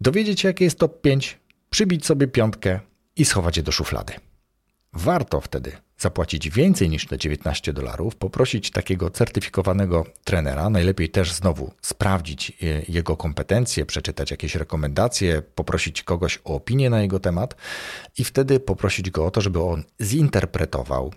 dowiedzieć 0.00 0.40
się, 0.40 0.48
jakie 0.48 0.64
jest 0.64 0.78
top 0.78 1.00
5, 1.00 1.38
przybić 1.70 2.06
sobie 2.06 2.26
piątkę 2.26 2.80
i 3.16 3.24
schować 3.24 3.56
je 3.56 3.62
do 3.62 3.72
szuflady. 3.72 4.12
Warto 4.92 5.40
wtedy 5.40 5.72
zapłacić 5.98 6.50
więcej 6.50 6.90
niż 6.90 7.06
te 7.06 7.18
19 7.18 7.72
dolarów, 7.72 8.16
poprosić 8.16 8.70
takiego 8.70 9.10
certyfikowanego 9.10 10.06
trenera, 10.24 10.70
najlepiej 10.70 11.08
też 11.08 11.32
znowu 11.32 11.72
sprawdzić 11.82 12.50
e, 12.50 12.54
jego 12.88 13.16
kompetencje, 13.16 13.86
przeczytać 13.86 14.30
jakieś 14.30 14.54
rekomendacje, 14.54 15.42
poprosić 15.42 16.02
kogoś 16.02 16.38
o 16.44 16.54
opinię 16.54 16.90
na 16.90 17.02
jego 17.02 17.20
temat 17.20 17.56
i 18.18 18.24
wtedy 18.24 18.60
poprosić 18.60 19.10
go 19.10 19.26
o 19.26 19.30
to, 19.30 19.40
żeby 19.40 19.62
on 19.62 19.82
zinterpretował, 20.00 21.12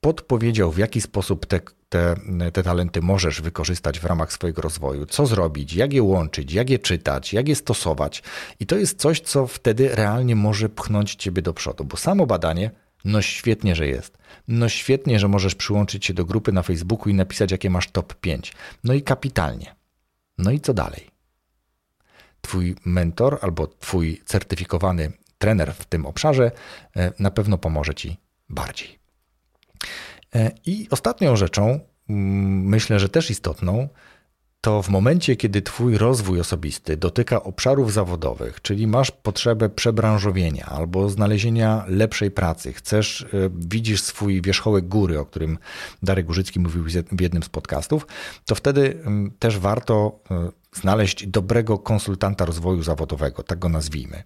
podpowiedział, 0.00 0.72
w 0.72 0.78
jaki 0.78 1.00
sposób 1.00 1.46
te, 1.46 1.60
te, 1.94 2.16
te 2.52 2.62
talenty 2.62 3.02
możesz 3.02 3.40
wykorzystać 3.40 4.00
w 4.00 4.04
ramach 4.04 4.32
swojego 4.32 4.62
rozwoju, 4.62 5.06
co 5.06 5.26
zrobić, 5.26 5.74
jak 5.74 5.92
je 5.92 6.02
łączyć, 6.02 6.52
jak 6.52 6.70
je 6.70 6.78
czytać, 6.78 7.32
jak 7.32 7.48
je 7.48 7.56
stosować. 7.56 8.22
I 8.60 8.66
to 8.66 8.76
jest 8.76 8.98
coś, 8.98 9.20
co 9.20 9.46
wtedy 9.46 9.88
realnie 9.88 10.36
może 10.36 10.68
pchnąć 10.68 11.14
ciebie 11.14 11.42
do 11.42 11.54
przodu, 11.54 11.84
bo 11.84 11.96
samo 11.96 12.26
badanie 12.26 12.70
no 13.04 13.22
świetnie, 13.22 13.74
że 13.74 13.86
jest. 13.86 14.18
No 14.48 14.68
świetnie, 14.68 15.18
że 15.18 15.28
możesz 15.28 15.54
przyłączyć 15.54 16.06
się 16.06 16.14
do 16.14 16.24
grupy 16.24 16.52
na 16.52 16.62
Facebooku 16.62 17.08
i 17.08 17.14
napisać, 17.14 17.50
jakie 17.50 17.70
masz 17.70 17.90
top 17.90 18.14
5. 18.14 18.52
No 18.84 18.94
i 18.94 19.02
kapitalnie. 19.02 19.74
No 20.38 20.50
i 20.50 20.60
co 20.60 20.74
dalej? 20.74 21.10
Twój 22.40 22.76
mentor 22.84 23.38
albo 23.42 23.66
twój 23.66 24.22
certyfikowany 24.24 25.12
trener 25.38 25.74
w 25.74 25.84
tym 25.84 26.06
obszarze 26.06 26.50
e, 26.96 27.12
na 27.18 27.30
pewno 27.30 27.58
pomoże 27.58 27.94
ci 27.94 28.16
bardziej. 28.48 28.98
E, 30.34 30.50
I 30.66 30.88
ostatnią 30.90 31.36
rzeczą, 31.36 31.80
myślę, 32.08 33.00
że 33.00 33.08
też 33.08 33.30
istotną, 33.30 33.88
to 34.60 34.82
w 34.82 34.88
momencie, 34.88 35.36
kiedy 35.36 35.62
Twój 35.62 35.98
rozwój 35.98 36.40
osobisty 36.40 36.96
dotyka 36.96 37.42
obszarów 37.42 37.92
zawodowych, 37.92 38.62
czyli 38.62 38.86
masz 38.86 39.10
potrzebę 39.10 39.68
przebranżowienia 39.68 40.66
albo 40.66 41.08
znalezienia 41.08 41.84
lepszej 41.88 42.30
pracy, 42.30 42.72
chcesz, 42.72 43.22
e, 43.22 43.26
widzisz 43.54 44.02
swój 44.02 44.42
wierzchołek 44.42 44.88
góry, 44.88 45.18
o 45.18 45.26
którym 45.26 45.58
Darek 46.02 46.26
Górzycki 46.26 46.60
mówił 46.60 46.84
w 47.12 47.20
jednym 47.20 47.42
z 47.42 47.48
podcastów, 47.48 48.06
to 48.44 48.54
wtedy 48.54 48.98
też 49.38 49.58
warto 49.58 50.20
e, 50.30 50.50
znaleźć 50.74 51.26
dobrego 51.26 51.78
konsultanta 51.78 52.44
rozwoju 52.44 52.82
zawodowego, 52.82 53.42
tak 53.42 53.58
go 53.58 53.68
nazwijmy. 53.68 54.22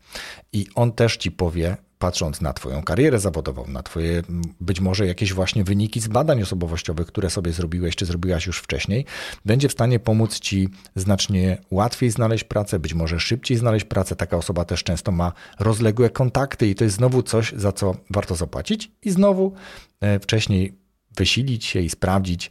I 0.52 0.66
on 0.74 0.92
też 0.92 1.16
ci 1.16 1.30
powie, 1.30 1.76
patrząc 1.98 2.40
na 2.40 2.52
Twoją 2.52 2.82
karierę 2.82 3.18
zawodową, 3.18 3.66
na 3.66 3.82
Twoje 3.82 4.22
być 4.60 4.80
może 4.80 5.06
jakieś 5.06 5.32
właśnie 5.32 5.64
wyniki 5.64 6.00
z 6.00 6.08
badań 6.08 6.42
osobowościowych, 6.42 7.06
które 7.06 7.30
sobie 7.30 7.52
zrobiłeś 7.52 7.96
czy 7.96 8.06
zrobiłaś 8.06 8.46
już 8.46 8.58
wcześniej, 8.58 9.04
będzie 9.44 9.68
w 9.68 9.72
stanie 9.72 9.98
pomóc 9.98 10.40
Ci 10.40 10.68
znacznie 10.96 11.58
łatwiej 11.70 12.10
znaleźć 12.10 12.44
pracę, 12.44 12.78
być 12.78 12.94
może 12.94 13.20
szybciej 13.20 13.56
znaleźć 13.56 13.84
pracę. 13.84 14.16
Taka 14.16 14.36
osoba 14.36 14.64
też 14.64 14.84
często 14.84 15.12
ma 15.12 15.32
rozległe 15.58 16.10
kontakty 16.10 16.66
i 16.66 16.74
to 16.74 16.84
jest 16.84 16.96
znowu 16.96 17.22
coś, 17.22 17.52
za 17.52 17.72
co 17.72 17.94
warto 18.10 18.34
zapłacić. 18.34 18.90
I 19.02 19.10
znowu 19.10 19.52
e, 20.00 20.20
wcześniej 20.20 20.87
wysilić 21.18 21.64
się 21.64 21.80
i 21.80 21.90
sprawdzić, 21.90 22.50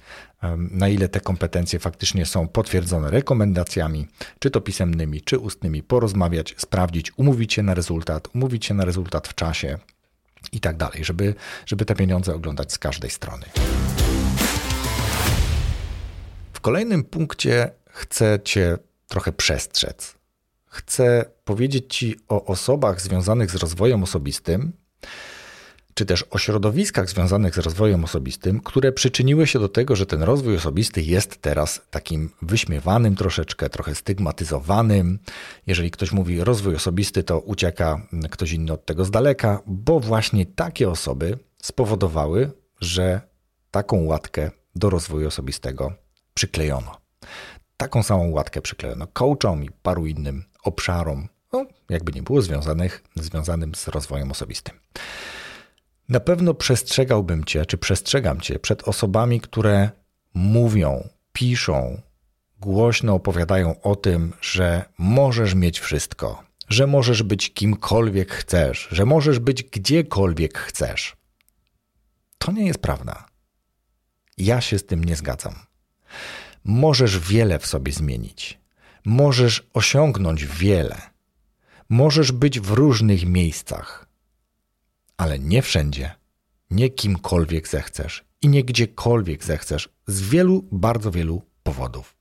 na 0.58 0.90
ile 0.90 1.10
te 1.10 1.20
kompetencje 1.20 1.80
faktycznie 1.80 2.26
są 2.26 2.48
potwierdzone 2.48 3.12
rekomendacjami, 3.12 4.08
czy 4.40 4.52
to 4.52 4.62
pisemnymi, 4.62 5.22
czy 5.22 5.40
ustnymi, 5.40 5.84
porozmawiać, 5.84 6.56
sprawdzić, 6.58 7.12
umówić 7.18 7.54
się 7.54 7.64
na 7.64 7.74
rezultat, 7.74 8.28
umówić 8.36 8.66
się 8.66 8.74
na 8.74 8.86
rezultat 8.86 9.28
w 9.28 9.36
czasie 9.36 9.78
i 10.52 10.60
tak 10.60 10.78
dalej, 10.78 11.06
żeby, 11.06 11.36
żeby 11.66 11.86
te 11.86 11.96
pieniądze 11.96 12.36
oglądać 12.36 12.74
z 12.74 12.80
każdej 12.80 13.10
strony. 13.10 13.46
W 16.54 16.60
kolejnym 16.62 17.04
punkcie 17.04 17.72
chcę 17.90 18.40
Cię 18.44 18.78
trochę 19.08 19.32
przestrzec. 19.32 20.16
Chcę 20.66 21.26
powiedzieć 21.46 21.96
Ci 21.96 22.16
o 22.28 22.46
osobach 22.46 23.02
związanych 23.02 23.52
z 23.52 23.56
rozwojem 23.56 24.04
osobistym, 24.04 24.74
czy 25.98 26.06
też 26.06 26.26
o 26.30 26.38
środowiskach 26.38 27.10
związanych 27.10 27.56
z 27.56 27.58
rozwojem 27.58 28.04
osobistym, 28.04 28.60
które 28.60 28.92
przyczyniły 28.92 29.48
się 29.48 29.60
do 29.60 29.70
tego, 29.70 29.96
że 29.96 30.06
ten 30.06 30.24
rozwój 30.24 30.56
osobisty 30.56 31.02
jest 31.02 31.42
teraz 31.42 31.82
takim 31.90 32.30
wyśmiewanym 32.42 33.16
troszeczkę, 33.16 33.70
trochę 33.70 33.96
stygmatyzowanym. 33.96 35.20
Jeżeli 35.68 35.92
ktoś 35.92 36.12
mówi 36.12 36.44
rozwój 36.44 36.76
osobisty, 36.76 37.24
to 37.24 37.40
ucieka 37.40 38.08
ktoś 38.32 38.52
inny 38.52 38.74
od 38.74 38.86
tego 38.86 39.06
z 39.06 39.12
daleka, 39.12 39.62
bo 39.68 40.00
właśnie 40.00 40.46
takie 40.46 40.90
osoby 40.90 41.40
spowodowały, 41.62 42.52
że 42.82 43.22
taką 43.72 44.04
łatkę 44.04 44.52
do 44.76 44.90
rozwoju 44.90 45.28
osobistego 45.28 45.94
przyklejono. 46.34 46.98
Taką 47.78 48.04
samą 48.04 48.30
łatkę 48.30 48.62
przyklejono 48.62 49.08
coachom 49.08 49.64
i 49.64 49.70
paru 49.72 50.06
innym 50.06 50.44
obszarom, 50.64 51.28
no, 51.54 51.66
jakby 51.90 52.12
nie 52.12 52.24
było 52.24 52.42
związanych, 52.42 53.04
związanym 53.16 53.76
z 53.76 53.88
rozwojem 53.88 54.32
osobistym. 54.32 54.80
Na 56.10 56.20
pewno 56.20 56.54
przestrzegałbym 56.54 57.44
cię, 57.44 57.66
czy 57.66 57.78
przestrzegam 57.78 58.42
cię 58.42 58.60
przed 58.60 58.88
osobami, 58.88 59.42
które 59.42 59.90
mówią, 60.34 61.10
piszą, 61.34 62.02
głośno 62.60 63.14
opowiadają 63.14 63.82
o 63.82 63.96
tym, 63.96 64.34
że 64.42 64.86
możesz 64.98 65.56
mieć 65.56 65.80
wszystko, 65.80 66.44
że 66.70 66.88
możesz 66.88 67.24
być 67.24 67.54
kimkolwiek 67.54 68.32
chcesz, 68.32 68.88
że 68.92 69.06
możesz 69.06 69.40
być 69.40 69.64
gdziekolwiek 69.64 70.58
chcesz. 70.58 71.16
To 72.38 72.52
nie 72.52 72.66
jest 72.66 72.80
prawda. 72.80 73.26
Ja 74.38 74.62
się 74.62 74.80
z 74.80 74.86
tym 74.86 75.04
nie 75.04 75.16
zgadzam. 75.16 75.56
Możesz 76.64 77.20
wiele 77.20 77.60
w 77.60 77.68
sobie 77.68 77.92
zmienić. 77.92 78.60
Możesz 79.06 79.68
osiągnąć 79.74 80.46
wiele. 80.46 81.02
Możesz 81.90 82.32
być 82.32 82.60
w 82.60 82.72
różnych 82.72 83.26
miejscach 83.26 84.07
ale 85.18 85.40
nie 85.40 85.62
wszędzie, 85.62 86.12
nie 86.72 86.90
kimkolwiek 86.90 87.68
zechcesz 87.68 88.26
i 88.42 88.48
nie 88.48 88.64
gdziekolwiek 88.64 89.44
zechcesz, 89.44 89.90
z 90.08 90.22
wielu, 90.30 90.66
bardzo 90.72 91.12
wielu 91.12 91.42
powodów. 91.64 92.16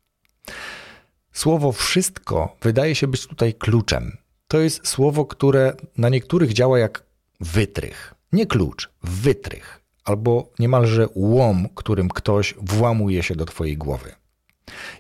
Słowo 1.33 1.73
wszystko 1.73 2.57
wydaje 2.63 2.95
się 2.95 3.07
być 3.07 3.27
tutaj 3.27 3.55
kluczem. 3.55 4.17
To 4.49 4.61
jest 4.61 4.89
słowo, 4.89 5.25
które 5.25 5.75
na 5.99 6.09
niektórych 6.09 6.53
działa 6.53 6.79
jak 6.79 7.03
wytrych. 7.41 8.15
Nie 8.33 8.47
klucz, 8.47 8.91
wytrych, 9.03 9.81
albo 10.05 10.53
niemalże 10.59 11.07
łom, 11.15 11.69
którym 11.75 12.09
ktoś 12.09 12.55
włamuje 12.59 13.23
się 13.23 13.35
do 13.35 13.45
Twojej 13.45 13.77
głowy. 13.77 14.15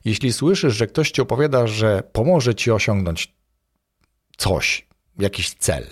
Jeśli 0.05 0.33
słyszysz, 0.33 0.75
że 0.75 0.87
ktoś 0.87 1.11
ci 1.11 1.23
opowiada, 1.23 1.67
że 1.67 2.03
pomoże 2.13 2.55
ci 2.55 2.71
osiągnąć 2.71 3.35
coś, 4.37 4.87
jakiś 5.19 5.55
cel, 5.55 5.87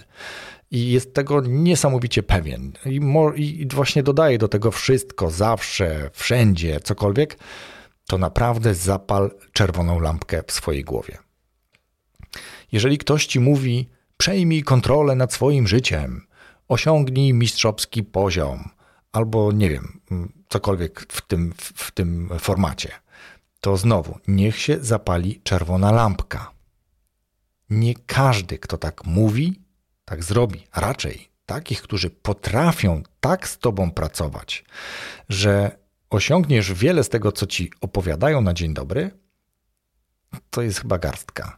i 0.74 0.90
jest 0.90 1.14
tego 1.14 1.40
niesamowicie 1.40 2.22
pewien. 2.22 2.72
I, 2.86 3.00
I, 3.36 3.66
właśnie 3.66 4.02
dodaje 4.02 4.38
do 4.38 4.48
tego 4.48 4.70
wszystko, 4.70 5.30
zawsze, 5.30 6.10
wszędzie, 6.12 6.80
cokolwiek, 6.80 7.38
to 8.06 8.18
naprawdę 8.18 8.74
zapal 8.74 9.30
czerwoną 9.52 10.00
lampkę 10.00 10.42
w 10.46 10.52
swojej 10.52 10.84
głowie. 10.84 11.18
Jeżeli 12.72 12.98
ktoś 12.98 13.26
ci 13.26 13.40
mówi, 13.40 13.88
przejmij 14.16 14.62
kontrolę 14.62 15.14
nad 15.14 15.32
swoim 15.32 15.68
życiem, 15.68 16.26
osiągnij 16.68 17.34
mistrzowski 17.34 18.02
poziom, 18.02 18.68
albo 19.12 19.52
nie 19.52 19.70
wiem, 19.70 20.00
cokolwiek 20.48 21.00
w 21.08 21.20
tym, 21.20 21.52
w 21.58 21.90
tym 21.90 22.30
formacie, 22.38 22.88
to 23.60 23.76
znowu 23.76 24.18
niech 24.28 24.58
się 24.58 24.78
zapali 24.80 25.40
czerwona 25.44 25.92
lampka. 25.92 26.50
Nie 27.70 27.94
każdy, 28.06 28.58
kto 28.58 28.78
tak 28.78 29.04
mówi, 29.04 29.63
tak 30.04 30.24
zrobi. 30.24 30.66
Raczej 30.76 31.28
takich, 31.46 31.82
którzy 31.82 32.10
potrafią 32.10 33.02
tak 33.20 33.48
z 33.48 33.58
tobą 33.58 33.90
pracować, 33.90 34.64
że 35.28 35.78
osiągniesz 36.10 36.72
wiele 36.72 37.04
z 37.04 37.08
tego, 37.08 37.32
co 37.32 37.46
ci 37.46 37.70
opowiadają 37.80 38.40
na 38.40 38.54
dzień 38.54 38.74
dobry, 38.74 39.10
to 40.50 40.62
jest 40.62 40.80
chyba 40.80 40.98
garstka. 40.98 41.56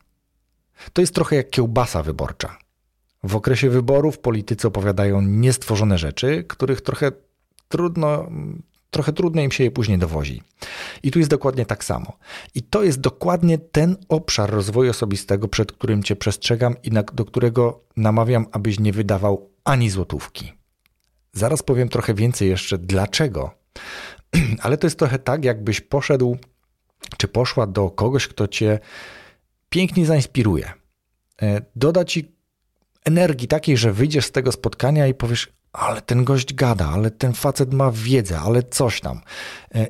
To 0.93 1.01
jest 1.01 1.15
trochę 1.15 1.37
jak 1.37 1.51
kiełbasa 1.51 2.03
wyborcza. 2.03 2.59
W 3.23 3.37
okresie 3.37 3.71
wyborów 3.71 4.19
politycy 4.19 4.69
opowiadają 4.69 5.23
niestworzone 5.23 5.99
rzeczy, 5.99 6.45
których 6.49 6.81
trochę 6.81 7.13
trudno 7.69 8.31
trochę 8.97 9.13
trudno 9.13 9.43
im 9.43 9.53
się 9.53 9.65
je 9.65 9.71
później 9.71 9.99
dowozi. 9.99 10.43
I 11.03 11.11
tu 11.11 11.19
jest 11.19 11.31
dokładnie 11.31 11.67
tak 11.67 11.85
samo. 11.85 12.19
I 12.55 12.63
to 12.63 12.83
jest 12.83 13.01
dokładnie 13.01 13.59
ten 13.59 13.97
obszar 14.09 14.51
rozwoju 14.51 14.91
osobistego, 14.91 15.49
przed 15.49 15.73
którym 15.73 16.03
Cię 16.03 16.17
przestrzegam 16.17 16.75
i 16.83 16.91
na, 16.91 17.03
do 17.03 17.25
którego 17.25 17.81
namawiam, 17.97 18.47
abyś 18.53 18.81
nie 18.81 18.93
wydawał 18.93 19.51
ani 19.65 19.91
złotówki. 19.91 20.53
Zaraz 21.33 21.63
powiem 21.63 21.89
trochę 21.89 22.15
więcej 22.15 22.49
jeszcze 22.49 22.79
dlaczego. 22.79 23.51
Ale 24.65 24.77
to 24.77 24.87
jest 24.87 24.99
trochę 24.99 25.19
tak, 25.19 25.45
jakbyś 25.45 25.81
poszedł 25.81 26.37
czy 27.17 27.29
poszła 27.29 27.67
do 27.67 27.91
kogoś, 27.91 28.29
kto 28.29 28.49
Cię 28.49 28.79
pięknie 29.71 30.07
zainspiruje. 30.07 30.73
E, 31.43 31.61
doda 31.77 32.05
Ci 32.05 32.33
energii 33.05 33.49
takiej, 33.49 33.77
że 33.77 33.93
wyjdziesz 33.93 34.27
z 34.27 34.33
tego 34.33 34.53
spotkania 34.53 35.07
i 35.07 35.15
powiesz: 35.15 35.53
ale 35.77 36.03
ten 36.03 36.25
gość 36.25 36.55
gada, 36.55 36.89
ale 36.89 37.11
ten 37.11 37.33
facet 37.33 37.73
ma 37.73 37.91
wiedzę, 37.93 38.41
ale 38.41 38.63
coś 38.63 39.01
tam. 39.01 39.21
E, 39.75 39.87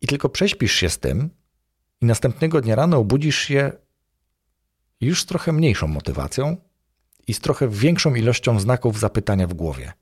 I 0.00 0.06
tylko 0.06 0.28
prześpisz 0.28 0.72
się 0.72 0.90
z 0.90 0.98
tym 0.98 1.30
i 2.00 2.06
następnego 2.06 2.60
dnia 2.60 2.74
rano 2.74 2.98
obudzisz 2.98 3.38
się 3.38 3.72
już 5.00 5.22
z 5.22 5.26
trochę 5.26 5.52
mniejszą 5.52 5.86
motywacją 5.86 6.56
i 7.26 7.34
z 7.34 7.40
trochę 7.40 7.68
większą 7.68 8.14
ilością 8.14 8.60
znaków 8.60 8.98
zapytania 8.98 9.46
w 9.46 9.54
głowie. 9.54 9.92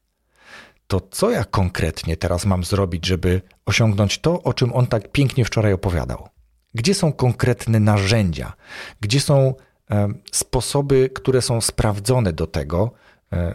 To 0.87 1.01
co 1.11 1.31
ja 1.31 1.45
konkretnie 1.45 2.17
teraz 2.17 2.47
mam 2.47 2.65
zrobić, 2.65 3.07
żeby 3.07 3.43
osiągnąć 3.67 4.19
to, 4.19 4.43
o 4.43 4.55
czym 4.55 4.73
on 4.73 4.87
tak 4.87 5.13
pięknie 5.13 5.45
wczoraj 5.45 5.73
opowiadał? 5.73 6.29
Gdzie 6.75 6.95
są 6.95 7.13
konkretne 7.13 7.81
narzędzia? 7.81 8.53
Gdzie 9.01 9.21
są 9.21 9.55
e, 9.91 10.09
sposoby, 10.33 11.11
które 11.15 11.43
są 11.43 11.61
sprawdzone 11.61 12.33
do 12.33 12.47
tego, 12.47 12.93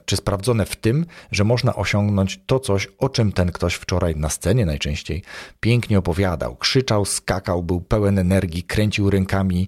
czy 0.06 0.16
sprawdzone 0.16 0.66
w 0.66 0.76
tym, 0.76 1.06
że 1.32 1.44
można 1.44 1.76
osiągnąć 1.76 2.42
to 2.46 2.60
coś, 2.60 2.88
o 2.98 3.10
czym 3.10 3.32
ten 3.32 3.52
ktoś 3.52 3.74
wczoraj 3.76 4.16
na 4.16 4.30
scenie 4.30 4.66
najczęściej 4.66 5.24
pięknie 5.60 5.98
opowiadał. 6.00 6.56
Krzyczał, 6.56 7.06
skakał, 7.06 7.64
był 7.64 7.82
pełen 7.82 8.20
energii, 8.20 8.64
kręcił 8.64 9.10
rękami, 9.10 9.68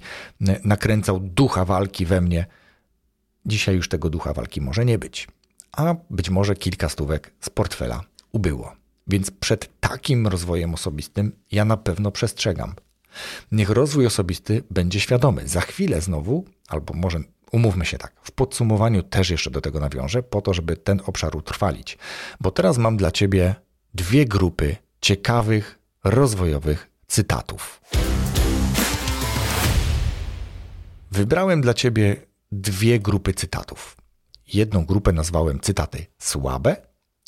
nakręcał 0.63 1.19
ducha 1.19 1.65
walki 1.65 2.05
we 2.05 2.21
mnie. 2.21 2.45
Dzisiaj 3.45 3.75
już 3.75 3.89
tego 3.89 4.09
ducha 4.09 4.33
walki 4.33 4.61
może 4.61 4.85
nie 4.85 4.99
być, 4.99 5.27
a 5.71 5.95
być 6.09 6.29
może 6.29 6.55
kilka 6.55 6.89
stówek 6.89 7.31
z 7.39 7.49
portfela 7.49 8.01
ubyło. 8.31 8.73
Więc 9.07 9.31
przed 9.31 9.79
takim 9.79 10.27
rozwojem 10.27 10.73
osobistym 10.73 11.31
ja 11.51 11.65
na 11.65 11.77
pewno 11.77 12.11
przestrzegam. 12.11 12.75
Niech 13.51 13.69
rozwój 13.69 14.05
osobisty 14.05 14.63
będzie 14.71 14.99
świadomy. 14.99 15.47
Za 15.47 15.61
chwilę 15.61 16.01
znowu, 16.01 16.45
albo 16.67 16.93
może 16.93 17.19
umówmy 17.51 17.85
się 17.85 17.97
tak, 17.97 18.13
w 18.21 18.31
podsumowaniu 18.31 19.03
też 19.03 19.29
jeszcze 19.29 19.51
do 19.51 19.61
tego 19.61 19.79
nawiążę, 19.79 20.23
po 20.23 20.41
to, 20.41 20.53
żeby 20.53 20.77
ten 20.77 21.01
obszar 21.05 21.35
utrwalić. 21.35 21.97
Bo 22.39 22.51
teraz 22.51 22.77
mam 22.77 22.97
dla 22.97 23.11
Ciebie 23.11 23.55
dwie 23.93 24.25
grupy 24.25 24.75
ciekawych, 25.01 25.79
rozwojowych 26.03 26.89
cytatów. 27.07 27.81
Wybrałem 31.11 31.61
dla 31.61 31.73
Ciebie 31.73 32.15
dwie 32.51 32.99
grupy 32.99 33.33
cytatów. 33.33 33.97
Jedną 34.53 34.85
grupę 34.85 35.13
nazwałem 35.13 35.59
cytaty 35.59 36.05
słabe, 36.17 36.75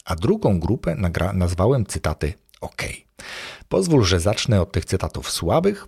a 0.06 0.16
drugą 0.16 0.60
grupę 0.60 0.96
nazwałem 1.34 1.86
cytaty 1.86 2.34
ok. 2.62 2.82
Pozwól, 3.70 4.04
że 4.04 4.20
zacznę 4.20 4.62
od 4.62 4.72
tych 4.72 4.86
cytatów 4.86 5.32
słabych 5.32 5.88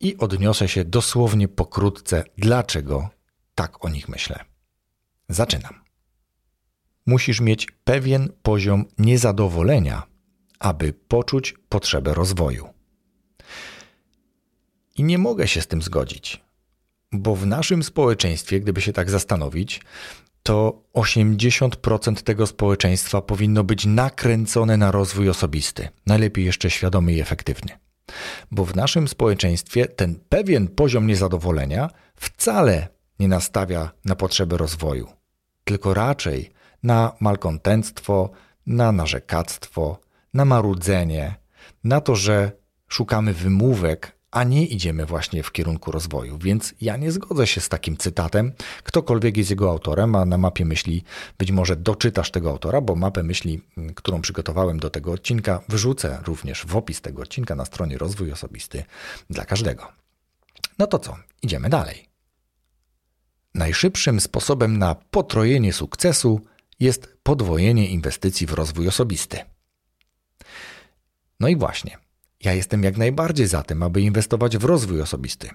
i 0.00 0.16
odniosę 0.16 0.68
się 0.68 0.84
dosłownie 0.84 1.48
pokrótce, 1.48 2.24
dlaczego 2.38 3.08
tak 3.54 3.84
o 3.84 3.88
nich 3.88 4.08
myślę. 4.08 4.44
Zaczynam. 5.28 5.74
Musisz 7.06 7.40
mieć 7.40 7.66
pewien 7.84 8.32
poziom 8.42 8.84
niezadowolenia, 8.98 10.02
aby 10.58 10.92
poczuć 10.92 11.54
potrzebę 11.68 12.14
rozwoju. 12.14 12.68
I 14.96 15.04
nie 15.04 15.18
mogę 15.18 15.48
się 15.48 15.60
z 15.60 15.66
tym 15.66 15.82
zgodzić, 15.82 16.44
bo 17.12 17.36
w 17.36 17.46
naszym 17.46 17.82
społeczeństwie, 17.82 18.60
gdyby 18.60 18.80
się 18.80 18.92
tak 18.92 19.10
zastanowić, 19.10 19.80
to 20.42 20.82
80% 20.94 22.22
tego 22.22 22.46
społeczeństwa 22.46 23.22
powinno 23.22 23.64
być 23.64 23.86
nakręcone 23.86 24.76
na 24.76 24.90
rozwój 24.90 25.28
osobisty, 25.28 25.88
najlepiej 26.06 26.44
jeszcze 26.44 26.70
świadomy 26.70 27.12
i 27.12 27.20
efektywny. 27.20 27.78
Bo 28.50 28.64
w 28.64 28.76
naszym 28.76 29.08
społeczeństwie 29.08 29.86
ten 29.86 30.20
pewien 30.28 30.68
poziom 30.68 31.06
niezadowolenia 31.06 31.90
wcale 32.16 32.88
nie 33.18 33.28
nastawia 33.28 33.90
na 34.04 34.16
potrzeby 34.16 34.56
rozwoju, 34.56 35.08
tylko 35.64 35.94
raczej 35.94 36.52
na 36.82 37.12
malkontentstwo, 37.20 38.30
na 38.66 38.92
narzekactwo, 38.92 39.98
na 40.34 40.44
marudzenie, 40.44 41.34
na 41.84 42.00
to, 42.00 42.16
że 42.16 42.52
szukamy 42.88 43.34
wymówek, 43.34 44.22
a 44.30 44.44
nie 44.44 44.66
idziemy 44.66 45.06
właśnie 45.06 45.42
w 45.42 45.52
kierunku 45.52 45.92
rozwoju. 45.92 46.38
Więc 46.38 46.74
ja 46.80 46.96
nie 46.96 47.12
zgodzę 47.12 47.46
się 47.46 47.60
z 47.60 47.68
takim 47.68 47.96
cytatem. 47.96 48.52
Ktokolwiek 48.82 49.36
jest 49.36 49.50
jego 49.50 49.70
autorem, 49.70 50.14
a 50.16 50.24
na 50.24 50.38
mapie 50.38 50.64
myśli 50.64 51.04
być 51.38 51.50
może 51.52 51.76
doczytasz 51.76 52.30
tego 52.30 52.50
autora, 52.50 52.80
bo 52.80 52.94
mapę 52.94 53.22
myśli, 53.22 53.60
mm, 53.76 53.94
którą 53.94 54.20
przygotowałem 54.20 54.80
do 54.80 54.90
tego 54.90 55.12
odcinka, 55.12 55.60
wrzucę 55.68 56.18
również 56.26 56.66
w 56.66 56.76
opis 56.76 57.00
tego 57.00 57.22
odcinka 57.22 57.54
na 57.54 57.64
stronie 57.64 57.98
Rozwój 57.98 58.32
Osobisty 58.32 58.84
dla 59.30 59.44
każdego. 59.44 59.92
No 60.78 60.86
to 60.86 60.98
co? 60.98 61.16
Idziemy 61.42 61.68
dalej. 61.68 62.11
Najszybszym 63.54 64.20
sposobem 64.20 64.78
na 64.78 64.94
potrojenie 64.94 65.72
sukcesu 65.72 66.40
jest 66.80 67.16
podwojenie 67.22 67.88
inwestycji 67.88 68.46
w 68.46 68.52
rozwój 68.52 68.88
osobisty. 68.88 69.38
No 71.40 71.48
i 71.48 71.56
właśnie, 71.56 71.98
ja 72.44 72.52
jestem 72.52 72.82
jak 72.82 72.96
najbardziej 72.96 73.46
za 73.46 73.62
tym, 73.62 73.82
aby 73.82 74.00
inwestować 74.00 74.58
w 74.58 74.64
rozwój 74.64 75.00
osobisty. 75.00 75.50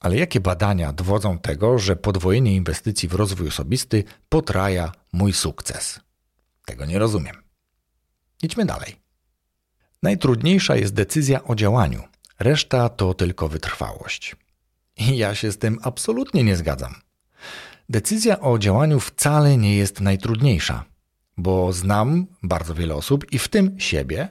Ale 0.00 0.16
jakie 0.16 0.40
badania 0.40 0.92
dowodzą 0.92 1.38
tego, 1.38 1.78
że 1.78 1.96
podwojenie 1.96 2.54
inwestycji 2.54 3.08
w 3.08 3.14
rozwój 3.14 3.48
osobisty 3.48 4.04
potraja 4.28 4.92
mój 5.12 5.32
sukces? 5.32 6.00
Tego 6.66 6.84
nie 6.84 6.98
rozumiem. 6.98 7.36
Idźmy 8.42 8.66
dalej. 8.66 8.96
Najtrudniejsza 10.02 10.76
jest 10.76 10.94
decyzja 10.94 11.44
o 11.44 11.54
działaniu, 11.54 12.02
reszta 12.38 12.88
to 12.88 13.14
tylko 13.14 13.48
wytrwałość. 13.48 14.36
I 14.96 15.16
ja 15.16 15.34
się 15.34 15.52
z 15.52 15.58
tym 15.58 15.78
absolutnie 15.82 16.44
nie 16.44 16.56
zgadzam. 16.56 17.03
Decyzja 17.88 18.40
o 18.40 18.58
działaniu 18.58 19.00
wcale 19.00 19.56
nie 19.56 19.76
jest 19.76 20.00
najtrudniejsza 20.00 20.84
bo 21.36 21.72
znam 21.72 22.26
bardzo 22.42 22.74
wiele 22.74 22.94
osób 22.94 23.32
i 23.32 23.38
w 23.38 23.48
tym 23.48 23.80
siebie, 23.80 24.28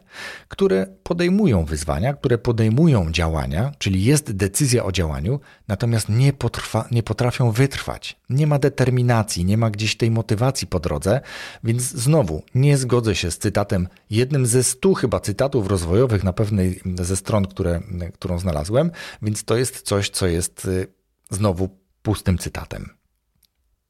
które 0.47 0.87
podejmują 1.03 1.65
wyzwania, 1.65 2.13
które 2.13 2.37
podejmują 2.37 3.11
działania, 3.11 3.71
czyli 3.77 4.03
jest 4.03 4.31
decyzja 4.31 4.85
o 4.85 4.91
działaniu, 4.91 5.39
natomiast 5.67 6.09
nie, 6.09 6.33
potrwa, 6.33 6.87
nie 6.91 7.03
potrafią 7.03 7.51
wytrwać. 7.51 8.19
Nie 8.29 8.47
ma 8.47 8.59
determinacji, 8.59 9.45
nie 9.45 9.57
ma 9.57 9.69
gdzieś 9.69 9.97
tej 9.97 10.11
motywacji 10.11 10.67
po 10.67 10.79
drodze, 10.79 11.21
więc 11.63 11.81
znowu 11.81 12.43
nie 12.55 12.77
zgodzę 12.77 13.15
się 13.15 13.31
z 13.31 13.37
cytatem, 13.37 13.87
jednym 14.09 14.45
ze 14.45 14.63
stu 14.63 14.93
chyba 14.93 15.19
cytatów 15.19 15.67
rozwojowych 15.67 16.23
na 16.23 16.33
pewnej 16.33 16.81
ze 17.01 17.15
stron, 17.15 17.45
które, 17.45 17.81
którą 18.13 18.39
znalazłem, 18.39 18.91
więc 19.21 19.43
to 19.43 19.57
jest 19.57 19.81
coś, 19.81 20.09
co 20.09 20.27
jest 20.27 20.65
y, 20.65 20.87
znowu 21.29 21.69
pustym 22.01 22.37
cytatem. 22.37 23.02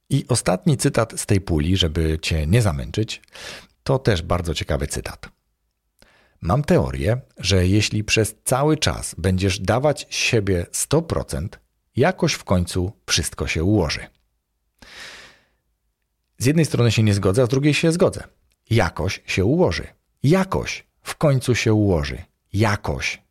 I 0.10 0.26
ostatni 0.28 0.78
cytat 0.78 1.20
z 1.20 1.26
tej 1.26 1.42
puli, 1.42 1.78
żeby 1.78 2.20
cię 2.22 2.48
nie 2.48 2.62
zamęczyć, 2.62 3.22
to 3.84 4.00
też 4.00 4.22
bardzo 4.22 4.54
ciekawy 4.54 4.88
cytat. 4.88 5.30
Mam 6.42 6.64
teorię, 6.64 7.22
że 7.38 7.68
jeśli 7.68 8.04
przez 8.04 8.36
cały 8.44 8.78
czas 8.78 9.16
będziesz 9.18 9.60
dawać 9.60 10.08
siebie 10.10 10.66
100%, 10.72 11.48
jakoś 11.96 12.34
w 12.34 12.44
końcu 12.44 12.92
wszystko 13.06 13.48
się 13.48 13.64
ułoży. 13.64 14.08
Z 16.38 16.46
jednej 16.46 16.66
strony 16.66 16.92
się 16.92 17.04
nie 17.04 17.14
zgodzę, 17.14 17.42
a 17.42 17.46
z 17.46 17.50
drugiej 17.50 17.74
się 17.74 17.92
zgodzę. 17.92 18.24
Jakoś 18.70 19.22
się 19.26 19.46
ułoży. 19.46 19.88
Jakoś 20.24 20.86
w 21.02 21.16
końcu 21.16 21.56
się 21.56 21.74
ułoży. 21.74 22.24
Jakoś. 22.54 23.22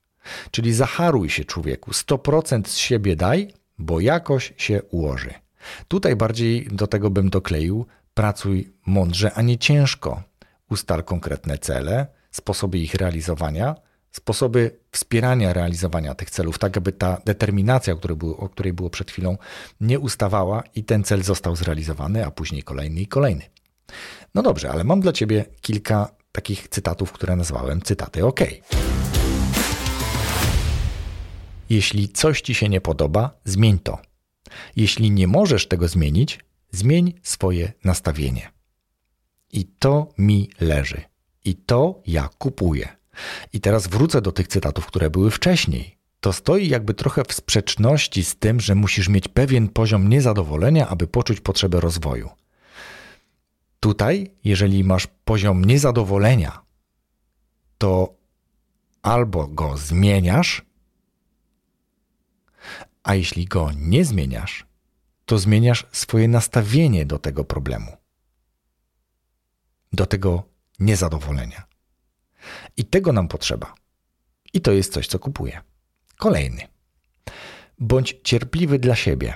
Czyli 0.51 0.75
zaharuj 0.75 1.31
się, 1.31 1.45
człowieku. 1.45 1.91
100% 1.91 2.69
z 2.69 2.77
siebie 2.77 3.17
daj, 3.17 3.55
bo 3.79 4.01
jakoś 4.01 4.53
się 4.57 4.83
ułoży. 4.83 5.35
Tutaj 5.89 6.17
bardziej 6.17 6.69
do 6.73 6.87
tego 6.87 7.11
bym 7.11 7.31
dokleił: 7.31 7.87
pracuj 8.15 8.73
mądrze, 8.87 9.33
a 9.35 9.43
nie 9.43 9.59
ciężko. 9.59 10.23
Ustal 10.71 11.05
konkretne 11.05 11.59
cele, 11.59 12.07
sposoby 12.31 12.79
ich 12.79 12.95
realizowania, 12.95 13.75
sposoby 14.13 14.79
wspierania 14.93 15.53
realizowania 15.53 16.15
tych 16.15 16.31
celów, 16.31 16.59
tak 16.59 16.77
aby 16.77 16.93
ta 16.93 17.21
determinacja, 17.25 17.95
o 18.37 18.49
której 18.49 18.73
było 18.73 18.91
przed 18.91 19.11
chwilą, 19.11 19.37
nie 19.81 19.99
ustawała 19.99 20.63
i 20.75 20.85
ten 20.85 21.05
cel 21.05 21.23
został 21.23 21.57
zrealizowany, 21.57 22.27
a 22.27 22.31
później 22.31 22.63
kolejny 22.63 23.01
i 23.01 23.07
kolejny. 23.07 23.43
No 24.35 24.43
dobrze, 24.43 24.71
ale 24.71 24.85
mam 24.85 25.01
dla 25.01 25.13
Ciebie 25.13 25.45
kilka 25.61 26.09
takich 26.33 26.69
cytatów, 26.69 27.13
które 27.13 27.37
nazwałem 27.37 27.83
cytaty 27.83 28.27
OK. 28.27 28.41
Jeśli 31.71 32.09
coś 32.09 32.41
Ci 32.41 32.55
się 32.55 32.69
nie 32.69 32.81
podoba, 32.81 33.31
zmień 33.45 33.79
to. 33.79 33.99
Jeśli 34.77 35.11
nie 35.11 35.27
możesz 35.27 35.69
tego 35.69 35.89
zmienić, 35.89 36.41
zmień 36.71 37.15
swoje 37.23 37.73
nastawienie. 37.85 38.51
I 39.53 39.65
to 39.65 40.09
mi 40.19 40.51
leży. 40.61 41.03
I 41.45 41.55
to 41.55 42.03
ja 42.07 42.29
kupuję. 42.39 42.89
I 43.53 43.61
teraz 43.61 43.87
wrócę 43.87 44.23
do 44.23 44.33
tych 44.33 44.49
cytatów, 44.49 44.87
które 44.87 45.11
były 45.11 45.31
wcześniej. 45.31 45.97
To 46.21 46.33
stoi 46.33 46.69
jakby 46.69 46.95
trochę 46.95 47.25
w 47.25 47.33
sprzeczności 47.33 48.25
z 48.25 48.37
tym, 48.37 48.61
że 48.61 48.75
musisz 48.75 49.09
mieć 49.09 49.29
pewien 49.29 49.69
poziom 49.69 50.09
niezadowolenia, 50.09 50.89
aby 50.89 51.07
poczuć 51.07 51.41
potrzebę 51.41 51.81
rozwoju. 51.81 52.31
Tutaj, 53.81 54.31
jeżeli 54.45 54.85
masz 54.85 55.07
poziom 55.25 55.65
niezadowolenia, 55.65 56.63
to 57.79 58.15
albo 59.03 59.47
go 59.47 59.77
zmieniasz, 59.77 60.63
a 63.03 63.15
jeśli 63.15 63.45
go 63.45 63.71
nie 63.77 64.05
zmieniasz, 64.05 64.67
to 65.25 65.39
zmieniasz 65.39 65.87
swoje 65.93 66.29
nastawienie 66.29 67.07
do 67.07 67.19
tego 67.19 67.45
problemu, 67.45 67.97
do 69.93 70.07
tego 70.07 70.43
niezadowolenia. 70.79 71.67
I 72.77 72.85
tego 72.85 73.13
nam 73.13 73.29
potrzeba. 73.29 73.75
I 74.53 74.61
to 74.61 74.73
jest 74.73 74.93
coś, 74.93 75.07
co 75.07 75.19
kupuję. 75.19 75.61
Kolejny. 76.19 76.69
Bądź 77.79 78.17
cierpliwy 78.25 78.79
dla 78.79 78.97
siebie. 78.97 79.35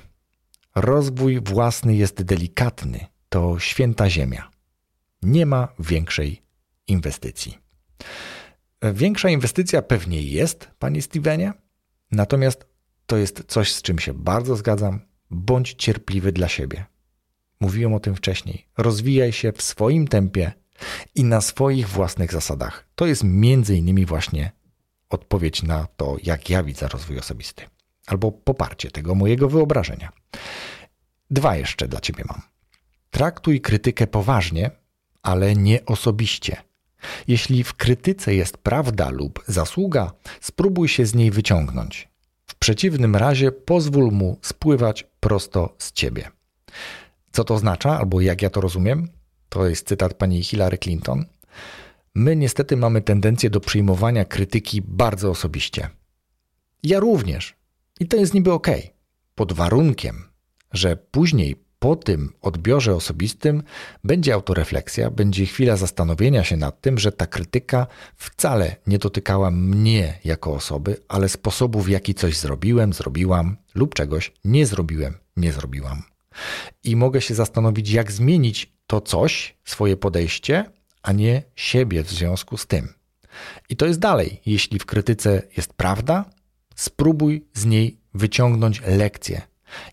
Rozwój 0.75 1.41
własny 1.41 1.97
jest 1.97 2.23
delikatny 2.23 3.07
to 3.29 3.59
święta 3.59 4.11
ziemia. 4.11 4.51
Nie 5.23 5.47
ma 5.47 5.69
większej 5.79 6.43
inwestycji. 6.87 7.59
Większa 8.83 9.29
inwestycja 9.29 9.83
pewnie 9.83 10.23
jest, 10.23 10.71
panie 10.79 11.03
Stevenie, 11.03 11.53
natomiast 12.11 12.67
to 13.07 13.17
jest 13.17 13.45
coś, 13.47 13.73
z 13.73 13.83
czym 13.83 13.99
się 13.99 14.15
bardzo 14.15 14.57
zgadzam. 14.57 15.01
Bądź 15.31 15.75
cierpliwy 15.75 16.33
dla 16.33 16.49
siebie. 16.49 16.85
Mówiłem 17.61 17.95
o 17.95 18.01
tym 18.01 18.15
wcześniej. 18.15 18.67
Rozwijaj 18.79 19.33
się 19.33 19.53
w 19.53 19.63
swoim 19.63 20.09
tempie 20.09 20.53
i 21.15 21.25
na 21.25 21.41
swoich 21.41 21.89
własnych 21.89 22.33
zasadach. 22.33 22.89
To 22.95 23.07
jest 23.07 23.25
między 23.25 23.77
innymi 23.77 24.07
właśnie 24.07 24.53
odpowiedź 25.11 25.63
na 25.63 25.87
to, 25.97 26.17
jak 26.23 26.51
ja 26.51 26.63
widzę 26.63 26.89
rozwój 26.89 27.19
osobisty, 27.19 27.65
albo 28.07 28.33
poparcie 28.33 28.91
tego 28.91 29.15
mojego 29.15 29.49
wyobrażenia. 29.49 30.13
Dwa 31.31 31.57
jeszcze 31.57 31.89
dla 31.89 32.01
ciebie 32.01 32.25
mam. 32.29 32.43
Traktuj 33.11 33.61
krytykę 33.61 34.07
poważnie, 34.07 34.71
ale 35.23 35.55
nie 35.55 35.85
osobiście. 35.87 36.57
Jeśli 37.29 37.65
w 37.65 37.75
krytyce 37.75 38.35
jest 38.35 38.59
prawda 38.59 39.11
lub 39.11 39.45
zasługa, 39.47 40.13
spróbuj 40.41 40.89
się 40.89 41.07
z 41.07 41.15
niej 41.15 41.31
wyciągnąć. 41.31 42.09
Przeciwnym 42.67 43.17
razie 43.17 43.53
pozwól 43.53 44.11
mu 44.13 44.39
spływać 44.43 45.07
prosto 45.21 45.75
z 45.79 45.93
ciebie. 45.93 46.31
Co 47.33 47.45
to 47.45 47.55
oznacza, 47.55 47.99
albo 47.99 48.21
jak 48.21 48.43
ja 48.43 48.51
to 48.51 48.61
rozumiem? 48.61 49.09
To 49.49 49.69
jest 49.69 49.89
cytat 49.89 50.15
pani 50.15 50.43
Hillary 50.43 50.79
Clinton. 50.79 51.25
My 52.15 52.37
niestety 52.37 52.77
mamy 52.77 53.03
tendencję 53.03 53.51
do 53.51 53.61
przyjmowania 53.61 54.25
krytyki 54.25 54.83
bardzo 54.83 55.31
osobiście. 55.31 55.91
Ja 56.83 57.01
również. 57.01 57.55
I 58.01 58.07
to 58.07 58.17
jest 58.17 58.35
niby 58.35 58.53
ok, 58.53 58.69
pod 59.35 59.53
warunkiem, 59.53 60.25
że 60.73 60.97
później 60.97 61.57
po 61.87 61.97
tym 61.97 62.33
odbiorze 62.43 62.95
osobistym 62.95 63.63
będzie 64.05 64.35
autorefleksja, 64.35 65.11
będzie 65.11 65.47
chwila 65.47 65.77
zastanowienia 65.77 66.45
się 66.45 66.57
nad 66.57 66.81
tym, 66.81 66.99
że 66.99 67.13
ta 67.13 67.27
krytyka 67.27 67.87
wcale 68.17 68.77
nie 68.87 68.99
dotykała 68.99 69.51
mnie 69.51 70.19
jako 70.25 70.55
osoby, 70.55 70.97
ale 71.09 71.29
sposobu, 71.29 71.81
w 71.81 71.89
jaki 71.89 72.15
coś 72.15 72.37
zrobiłem, 72.37 72.93
zrobiłam 72.93 73.57
lub 73.75 73.95
czegoś 73.95 74.33
nie 74.45 74.67
zrobiłem, 74.67 75.15
nie 75.37 75.53
zrobiłam. 75.53 76.03
I 76.85 76.97
mogę 76.97 77.21
się 77.21 77.35
zastanowić, 77.35 77.91
jak 77.91 78.13
zmienić 78.13 78.73
to 78.87 79.01
coś, 79.01 79.57
swoje 79.65 79.97
podejście, 79.97 80.65
a 81.03 81.13
nie 81.13 81.43
siebie 81.57 82.03
w 82.03 82.11
związku 82.11 82.57
z 82.57 82.67
tym. 82.67 82.89
I 83.69 83.77
to 83.77 83.87
jest 83.87 83.99
dalej. 83.99 84.41
Jeśli 84.47 84.79
w 84.79 84.87
krytyce 84.87 85.43
jest 85.57 85.73
prawda, 85.73 86.25
spróbuj 86.77 87.47
z 87.55 87.65
niej 87.65 88.01
wyciągnąć 88.15 88.83
lekcję. 88.87 89.43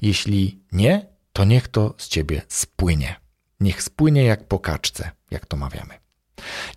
Jeśli 0.02 0.60
nie, 0.72 1.13
to 1.34 1.44
niech 1.46 1.68
to 1.68 1.94
z 1.98 2.08
ciebie 2.08 2.42
spłynie. 2.48 3.16
Niech 3.60 3.84
spłynie 3.84 4.24
jak 4.24 4.48
po 4.48 4.60
kaczce, 4.60 5.12
jak 5.32 5.46
to 5.46 5.58
mawiamy. 5.58 5.94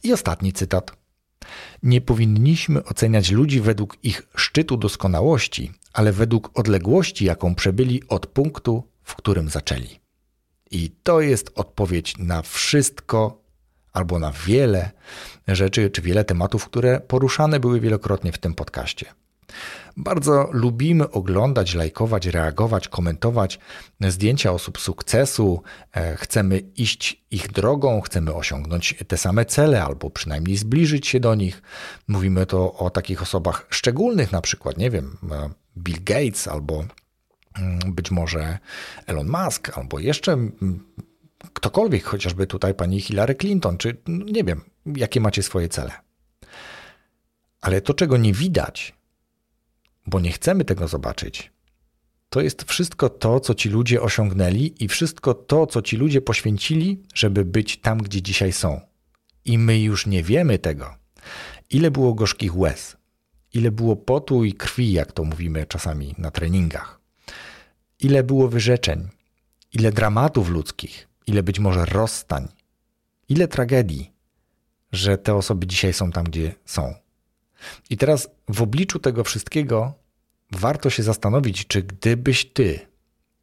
I 0.02 0.12
ostatni 0.12 0.52
cytat. 0.52 0.96
Nie 1.82 2.00
powinniśmy 2.00 2.84
oceniać 2.84 3.30
ludzi 3.30 3.60
według 3.60 3.98
ich 4.02 4.22
szczytu 4.36 4.76
doskonałości, 4.76 5.72
ale 5.92 6.12
według 6.12 6.58
odległości, 6.58 7.24
jaką 7.24 7.54
przebyli 7.54 8.02
od 8.08 8.26
punktu, 8.26 8.84
w 9.02 9.16
którym 9.16 9.48
zaczęli. 9.48 10.00
I 10.70 10.90
to 11.02 11.20
jest 11.20 11.52
odpowiedź 11.54 12.18
na 12.18 12.42
wszystko 12.42 13.42
albo 13.92 14.18
na 14.18 14.32
wiele 14.46 14.90
rzeczy 15.48 15.90
czy 15.90 16.02
wiele 16.02 16.24
tematów, 16.24 16.64
które 16.64 17.00
poruszane 17.00 17.60
były 17.60 17.80
wielokrotnie 17.80 18.32
w 18.32 18.38
tym 18.38 18.54
podcaście. 18.54 19.06
Bardzo 19.96 20.48
lubimy 20.52 21.10
oglądać, 21.10 21.74
lajkować, 21.74 22.26
reagować, 22.26 22.88
komentować 22.88 23.58
zdjęcia 24.00 24.52
osób 24.52 24.78
sukcesu. 24.78 25.62
E, 25.92 26.16
chcemy 26.16 26.58
iść 26.58 27.24
ich 27.30 27.52
drogą, 27.52 28.00
chcemy 28.00 28.34
osiągnąć 28.34 28.94
te 29.08 29.16
same 29.16 29.44
cele 29.44 29.84
albo 29.84 30.10
przynajmniej 30.10 30.56
zbliżyć 30.56 31.06
się 31.06 31.20
do 31.20 31.34
nich. 31.34 31.62
Mówimy 32.08 32.46
to 32.46 32.74
o 32.74 32.90
takich 32.90 33.22
osobach 33.22 33.66
szczególnych, 33.70 34.32
na 34.32 34.40
przykład, 34.40 34.78
nie 34.78 34.90
wiem, 34.90 35.16
e, 35.32 35.50
Bill 35.78 36.04
Gates 36.04 36.48
albo 36.48 36.84
mm, 37.58 37.94
być 37.94 38.10
może 38.10 38.58
Elon 39.06 39.28
Musk, 39.28 39.78
albo 39.78 39.98
jeszcze 39.98 40.32
mm, 40.32 40.84
ktokolwiek, 41.52 42.04
chociażby 42.04 42.46
tutaj 42.46 42.74
pani 42.74 43.00
Hillary 43.00 43.34
Clinton, 43.34 43.78
czy 43.78 43.96
no, 44.06 44.24
nie 44.24 44.44
wiem, 44.44 44.60
jakie 44.86 45.20
macie 45.20 45.42
swoje 45.42 45.68
cele. 45.68 45.92
Ale 47.60 47.80
to, 47.80 47.94
czego 47.94 48.16
nie 48.16 48.32
widać, 48.32 48.94
bo 50.06 50.20
nie 50.20 50.32
chcemy 50.32 50.64
tego 50.64 50.88
zobaczyć, 50.88 51.52
to 52.28 52.40
jest 52.40 52.62
wszystko 52.62 53.08
to, 53.08 53.40
co 53.40 53.54
ci 53.54 53.68
ludzie 53.68 54.02
osiągnęli 54.02 54.74
i 54.80 54.88
wszystko 54.88 55.34
to, 55.34 55.66
co 55.66 55.82
ci 55.82 55.96
ludzie 55.96 56.20
poświęcili, 56.20 57.02
żeby 57.14 57.44
być 57.44 57.80
tam, 57.80 57.98
gdzie 57.98 58.22
dzisiaj 58.22 58.52
są. 58.52 58.80
I 59.44 59.58
my 59.58 59.80
już 59.80 60.06
nie 60.06 60.22
wiemy 60.22 60.58
tego. 60.58 60.94
Ile 61.70 61.90
było 61.90 62.14
gorzkich 62.14 62.56
łez, 62.56 62.96
ile 63.54 63.70
było 63.70 63.96
potu 63.96 64.44
i 64.44 64.52
krwi, 64.52 64.92
jak 64.92 65.12
to 65.12 65.24
mówimy 65.24 65.66
czasami 65.66 66.14
na 66.18 66.30
treningach, 66.30 67.00
ile 68.00 68.22
było 68.22 68.48
wyrzeczeń, 68.48 69.08
ile 69.72 69.92
dramatów 69.92 70.48
ludzkich, 70.48 71.08
ile 71.26 71.42
być 71.42 71.58
może 71.58 71.84
rozstań, 71.84 72.48
ile 73.28 73.48
tragedii, 73.48 74.12
że 74.92 75.18
te 75.18 75.34
osoby 75.34 75.66
dzisiaj 75.66 75.92
są 75.92 76.10
tam, 76.10 76.24
gdzie 76.24 76.54
są. 76.64 76.94
I 77.90 77.96
teraz 77.96 78.28
w 78.48 78.62
obliczu 78.62 78.98
tego 78.98 79.24
wszystkiego 79.24 79.94
warto 80.52 80.90
się 80.90 81.02
zastanowić, 81.02 81.66
czy 81.66 81.82
gdybyś 81.82 82.52
ty 82.52 82.80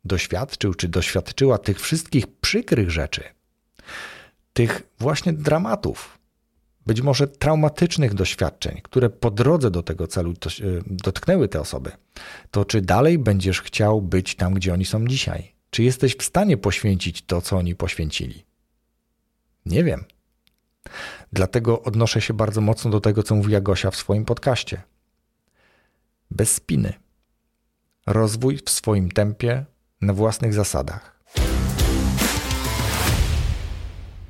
doświadczył, 0.06 0.74
czy 0.74 0.88
doświadczyła 0.88 1.58
tych 1.58 1.80
wszystkich 1.80 2.28
przykrych 2.28 2.92
rzeczy, 2.92 3.24
tych 4.54 4.84
właśnie 5.00 5.34
dramatów, 5.34 6.20
być 6.86 7.02
może 7.02 7.28
traumatycznych 7.28 8.14
doświadczeń, 8.14 8.80
które 8.84 9.10
po 9.10 9.32
drodze 9.32 9.72
do 9.72 9.84
tego 9.84 10.08
celu 10.08 10.34
dotknęły 10.86 11.48
te 11.48 11.60
osoby, 11.60 11.92
to 12.52 12.66
czy 12.66 12.82
dalej 12.82 13.20
będziesz 13.20 13.62
chciał 13.62 14.02
być 14.02 14.36
tam, 14.36 14.54
gdzie 14.54 14.74
oni 14.74 14.86
są 14.86 15.08
dzisiaj? 15.08 15.54
Czy 15.70 15.84
jesteś 15.84 16.16
w 16.16 16.24
stanie 16.24 16.58
poświęcić 16.58 17.22
to, 17.22 17.42
co 17.42 17.58
oni 17.58 17.76
poświęcili? 17.76 18.46
Nie 19.66 19.84
wiem. 19.84 20.04
Dlatego 21.34 21.82
odnoszę 21.82 22.22
się 22.22 22.34
bardzo 22.34 22.62
mocno 22.62 22.92
do 22.92 23.02
tego, 23.02 23.24
co 23.24 23.36
mówiła 23.36 23.62
Gosia 23.62 23.92
w 23.92 23.96
swoim 23.96 24.26
podcaście. 24.26 24.82
Bez 26.32 26.52
spiny. 26.52 26.94
Rozwój 28.06 28.60
w 28.66 28.70
swoim 28.70 29.12
tempie, 29.12 29.66
na 30.02 30.14
własnych 30.14 30.54
zasadach. 30.54 31.24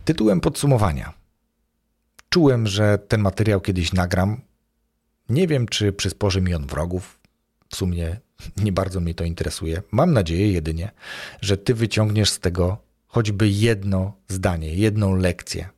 Tytułem 0.06 0.42
podsumowania. 0.42 1.14
Czułem, 2.30 2.68
że 2.68 2.98
ten 2.98 3.22
materiał 3.22 3.62
kiedyś 3.62 3.94
nagram. 3.94 4.42
Nie 5.30 5.48
wiem, 5.48 5.68
czy 5.68 5.94
przysporzy 5.94 6.42
mi 6.42 6.54
on 6.54 6.68
wrogów. 6.68 7.20
W 7.70 7.76
sumie 7.76 8.20
nie 8.58 8.72
bardzo 8.72 9.00
mnie 9.00 9.14
to 9.16 9.24
interesuje. 9.24 9.82
Mam 9.92 10.14
nadzieję 10.14 10.52
jedynie, 10.52 10.92
że 11.42 11.58
ty 11.58 11.74
wyciągniesz 11.74 12.30
z 12.30 12.40
tego 12.40 12.78
choćby 13.08 13.50
jedno 13.50 14.14
zdanie, 14.28 14.76
jedną 14.76 15.16
lekcję. 15.16 15.70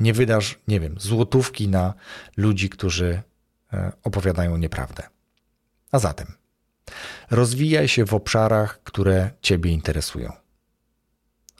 Nie 0.00 0.12
wydasz, 0.12 0.58
nie 0.68 0.80
wiem, 0.80 0.94
złotówki 0.98 1.68
na 1.68 1.94
ludzi, 2.36 2.68
którzy 2.68 3.22
e, 3.72 3.92
opowiadają 4.02 4.56
nieprawdę. 4.56 5.02
A 5.92 5.98
zatem, 5.98 6.26
rozwijaj 7.30 7.88
się 7.88 8.06
w 8.06 8.14
obszarach, 8.14 8.82
które 8.82 9.30
Ciebie 9.42 9.70
interesują. 9.70 10.32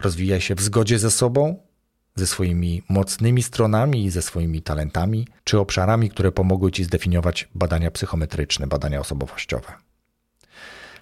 Rozwijaj 0.01 0.40
się 0.40 0.55
w 0.55 0.62
zgodzie 0.62 0.99
ze 0.99 1.11
sobą, 1.11 1.66
ze 2.14 2.27
swoimi 2.27 2.83
mocnymi 2.88 3.42
stronami 3.42 4.05
i 4.05 4.11
ze 4.11 4.22
swoimi 4.22 4.62
talentami, 4.62 5.29
czy 5.44 5.59
obszarami, 5.59 6.11
które 6.11 6.33
pomogły 6.33 6.72
Ci 6.72 6.85
zdefiniować 6.85 7.49
badania 7.55 7.90
psychometryczne, 7.90 8.66
badania 8.66 9.01
osobowościowe. 9.01 9.72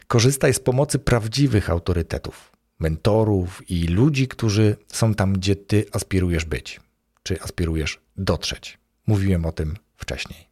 Korzystaj 0.07 0.55
z 0.55 0.61
pomocy 0.61 0.99
prawdziwych 0.99 1.71
autorytetów, 1.71 2.53
mentorów 2.79 3.71
i 3.71 3.87
ludzi, 3.87 4.29
którzy 4.29 4.77
są 4.93 5.15
tam, 5.15 5.33
gdzie 5.33 5.57
Ty 5.57 5.87
aspirujesz 5.93 6.45
być, 6.45 6.81
czy 7.25 7.43
aspirujesz 7.43 8.01
dotrzeć. 8.17 8.79
Mówiłem 9.07 9.47
o 9.47 9.53
tym 9.53 9.77
wcześniej. 9.97 10.49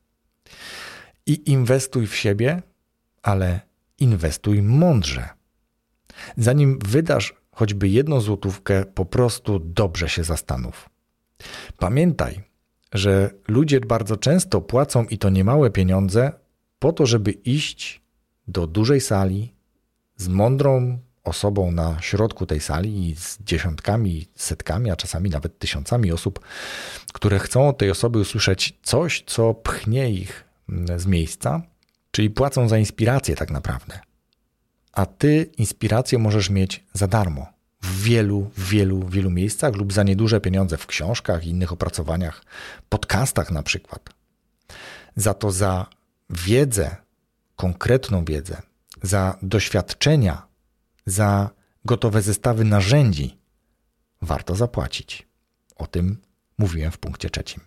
I 1.26 1.50
inwestuj 1.50 2.06
w 2.06 2.16
siebie, 2.16 2.62
ale 3.22 3.60
inwestuj 3.98 4.62
mądrze. 4.62 5.28
Zanim 6.36 6.78
wydasz 6.84 7.34
choćby 7.50 7.88
jedną 7.88 8.20
złotówkę, 8.20 8.84
po 8.84 9.04
prostu 9.04 9.58
dobrze 9.58 10.08
się 10.08 10.24
zastanów. 10.24 10.88
Pamiętaj, 11.78 12.42
że 12.92 13.30
ludzie 13.48 13.80
bardzo 13.80 14.16
często 14.16 14.60
płacą 14.60 15.04
i 15.04 15.18
to 15.18 15.30
niemałe 15.30 15.70
pieniądze 15.70 16.32
po 16.78 16.92
to, 16.92 17.06
żeby 17.06 17.30
iść 17.32 18.02
do 18.48 18.66
dużej 18.66 19.00
sali 19.00 19.54
z 20.16 20.28
mądrą 20.28 20.98
osobą 21.24 21.72
na 21.72 22.00
środku 22.00 22.46
tej 22.46 22.60
sali 22.60 23.08
i 23.08 23.16
z 23.16 23.38
dziesiątkami, 23.40 24.26
setkami, 24.34 24.90
a 24.90 24.96
czasami 24.96 25.30
nawet 25.30 25.58
tysiącami 25.58 26.12
osób, 26.12 26.40
które 27.12 27.38
chcą 27.38 27.68
od 27.68 27.78
tej 27.78 27.90
osoby 27.90 28.18
usłyszeć 28.18 28.78
coś, 28.82 29.24
co 29.26 29.54
pchnie 29.54 30.10
ich 30.10 30.44
z 30.96 31.06
miejsca, 31.06 31.62
czyli 32.10 32.30
płacą 32.30 32.68
za 32.68 32.78
inspirację 32.78 33.36
tak 33.36 33.50
naprawdę. 33.50 34.00
A 34.92 35.06
ty 35.06 35.50
inspirację 35.58 36.18
możesz 36.18 36.50
mieć 36.50 36.84
za 36.92 37.08
darmo, 37.08 37.46
w 37.82 38.02
wielu, 38.02 38.50
wielu, 38.56 39.08
wielu 39.08 39.30
miejscach 39.30 39.74
lub 39.74 39.92
za 39.92 40.02
nieduże 40.02 40.40
pieniądze 40.40 40.76
w 40.76 40.86
książkach, 40.86 41.46
innych 41.46 41.72
opracowaniach, 41.72 42.44
podcastach 42.88 43.50
na 43.50 43.62
przykład. 43.62 44.10
Za 45.16 45.34
to 45.34 45.52
za 45.52 45.86
wiedzę, 46.30 46.96
konkretną 47.56 48.24
wiedzę, 48.24 48.62
za 49.02 49.38
doświadczenia, 49.42 50.51
za 51.06 51.50
gotowe 51.84 52.22
zestawy 52.22 52.64
narzędzi 52.64 53.38
warto 54.22 54.54
zapłacić. 54.54 55.28
O 55.76 55.86
tym 55.86 56.18
mówiłem 56.58 56.92
w 56.92 56.98
punkcie 56.98 57.30
trzecim. 57.30 57.60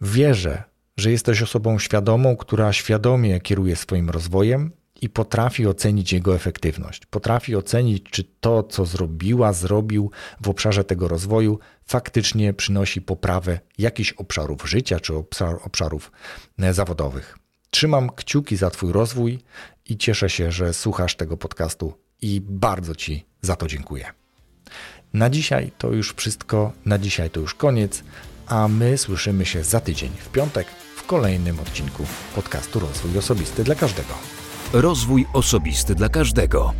Wierzę, 0.00 0.62
że 0.96 1.10
jesteś 1.10 1.42
osobą 1.42 1.78
świadomą, 1.78 2.36
która 2.36 2.72
świadomie 2.72 3.40
kieruje 3.40 3.76
swoim 3.76 4.10
rozwojem 4.10 4.72
i 5.00 5.08
potrafi 5.08 5.66
ocenić 5.66 6.12
jego 6.12 6.34
efektywność. 6.34 7.06
Potrafi 7.06 7.56
ocenić, 7.56 8.02
czy 8.10 8.24
to, 8.40 8.62
co 8.62 8.86
zrobiła, 8.86 9.52
zrobił 9.52 10.10
w 10.40 10.48
obszarze 10.48 10.84
tego 10.84 11.08
rozwoju, 11.08 11.58
faktycznie 11.86 12.54
przynosi 12.54 13.02
poprawę 13.02 13.60
jakichś 13.78 14.12
obszarów 14.12 14.70
życia 14.70 15.00
czy 15.00 15.14
obszarów 15.64 16.12
e, 16.58 16.74
zawodowych. 16.74 17.38
Trzymam 17.70 18.10
kciuki 18.10 18.56
za 18.56 18.70
Twój 18.70 18.92
rozwój 18.92 19.38
i 19.86 19.96
cieszę 19.96 20.30
się, 20.30 20.52
że 20.52 20.74
słuchasz 20.74 21.16
tego 21.16 21.36
podcastu 21.36 21.94
i 22.22 22.40
bardzo 22.40 22.94
Ci 22.94 23.24
za 23.42 23.56
to 23.56 23.66
dziękuję. 23.66 24.06
Na 25.12 25.30
dzisiaj 25.30 25.72
to 25.78 25.92
już 25.92 26.14
wszystko, 26.14 26.72
na 26.84 26.98
dzisiaj 26.98 27.30
to 27.30 27.40
już 27.40 27.54
koniec, 27.54 28.04
a 28.46 28.68
my 28.68 28.98
słyszymy 28.98 29.46
się 29.46 29.64
za 29.64 29.80
tydzień 29.80 30.10
w 30.18 30.28
piątek 30.28 30.66
w 30.96 31.06
kolejnym 31.06 31.60
odcinku 31.60 32.06
podcastu 32.34 32.80
Rozwój 32.80 33.18
Osobisty 33.18 33.64
dla 33.64 33.74
Każdego. 33.74 34.14
Rozwój 34.72 35.26
Osobisty 35.32 35.94
dla 35.94 36.08
Każdego. 36.08 36.74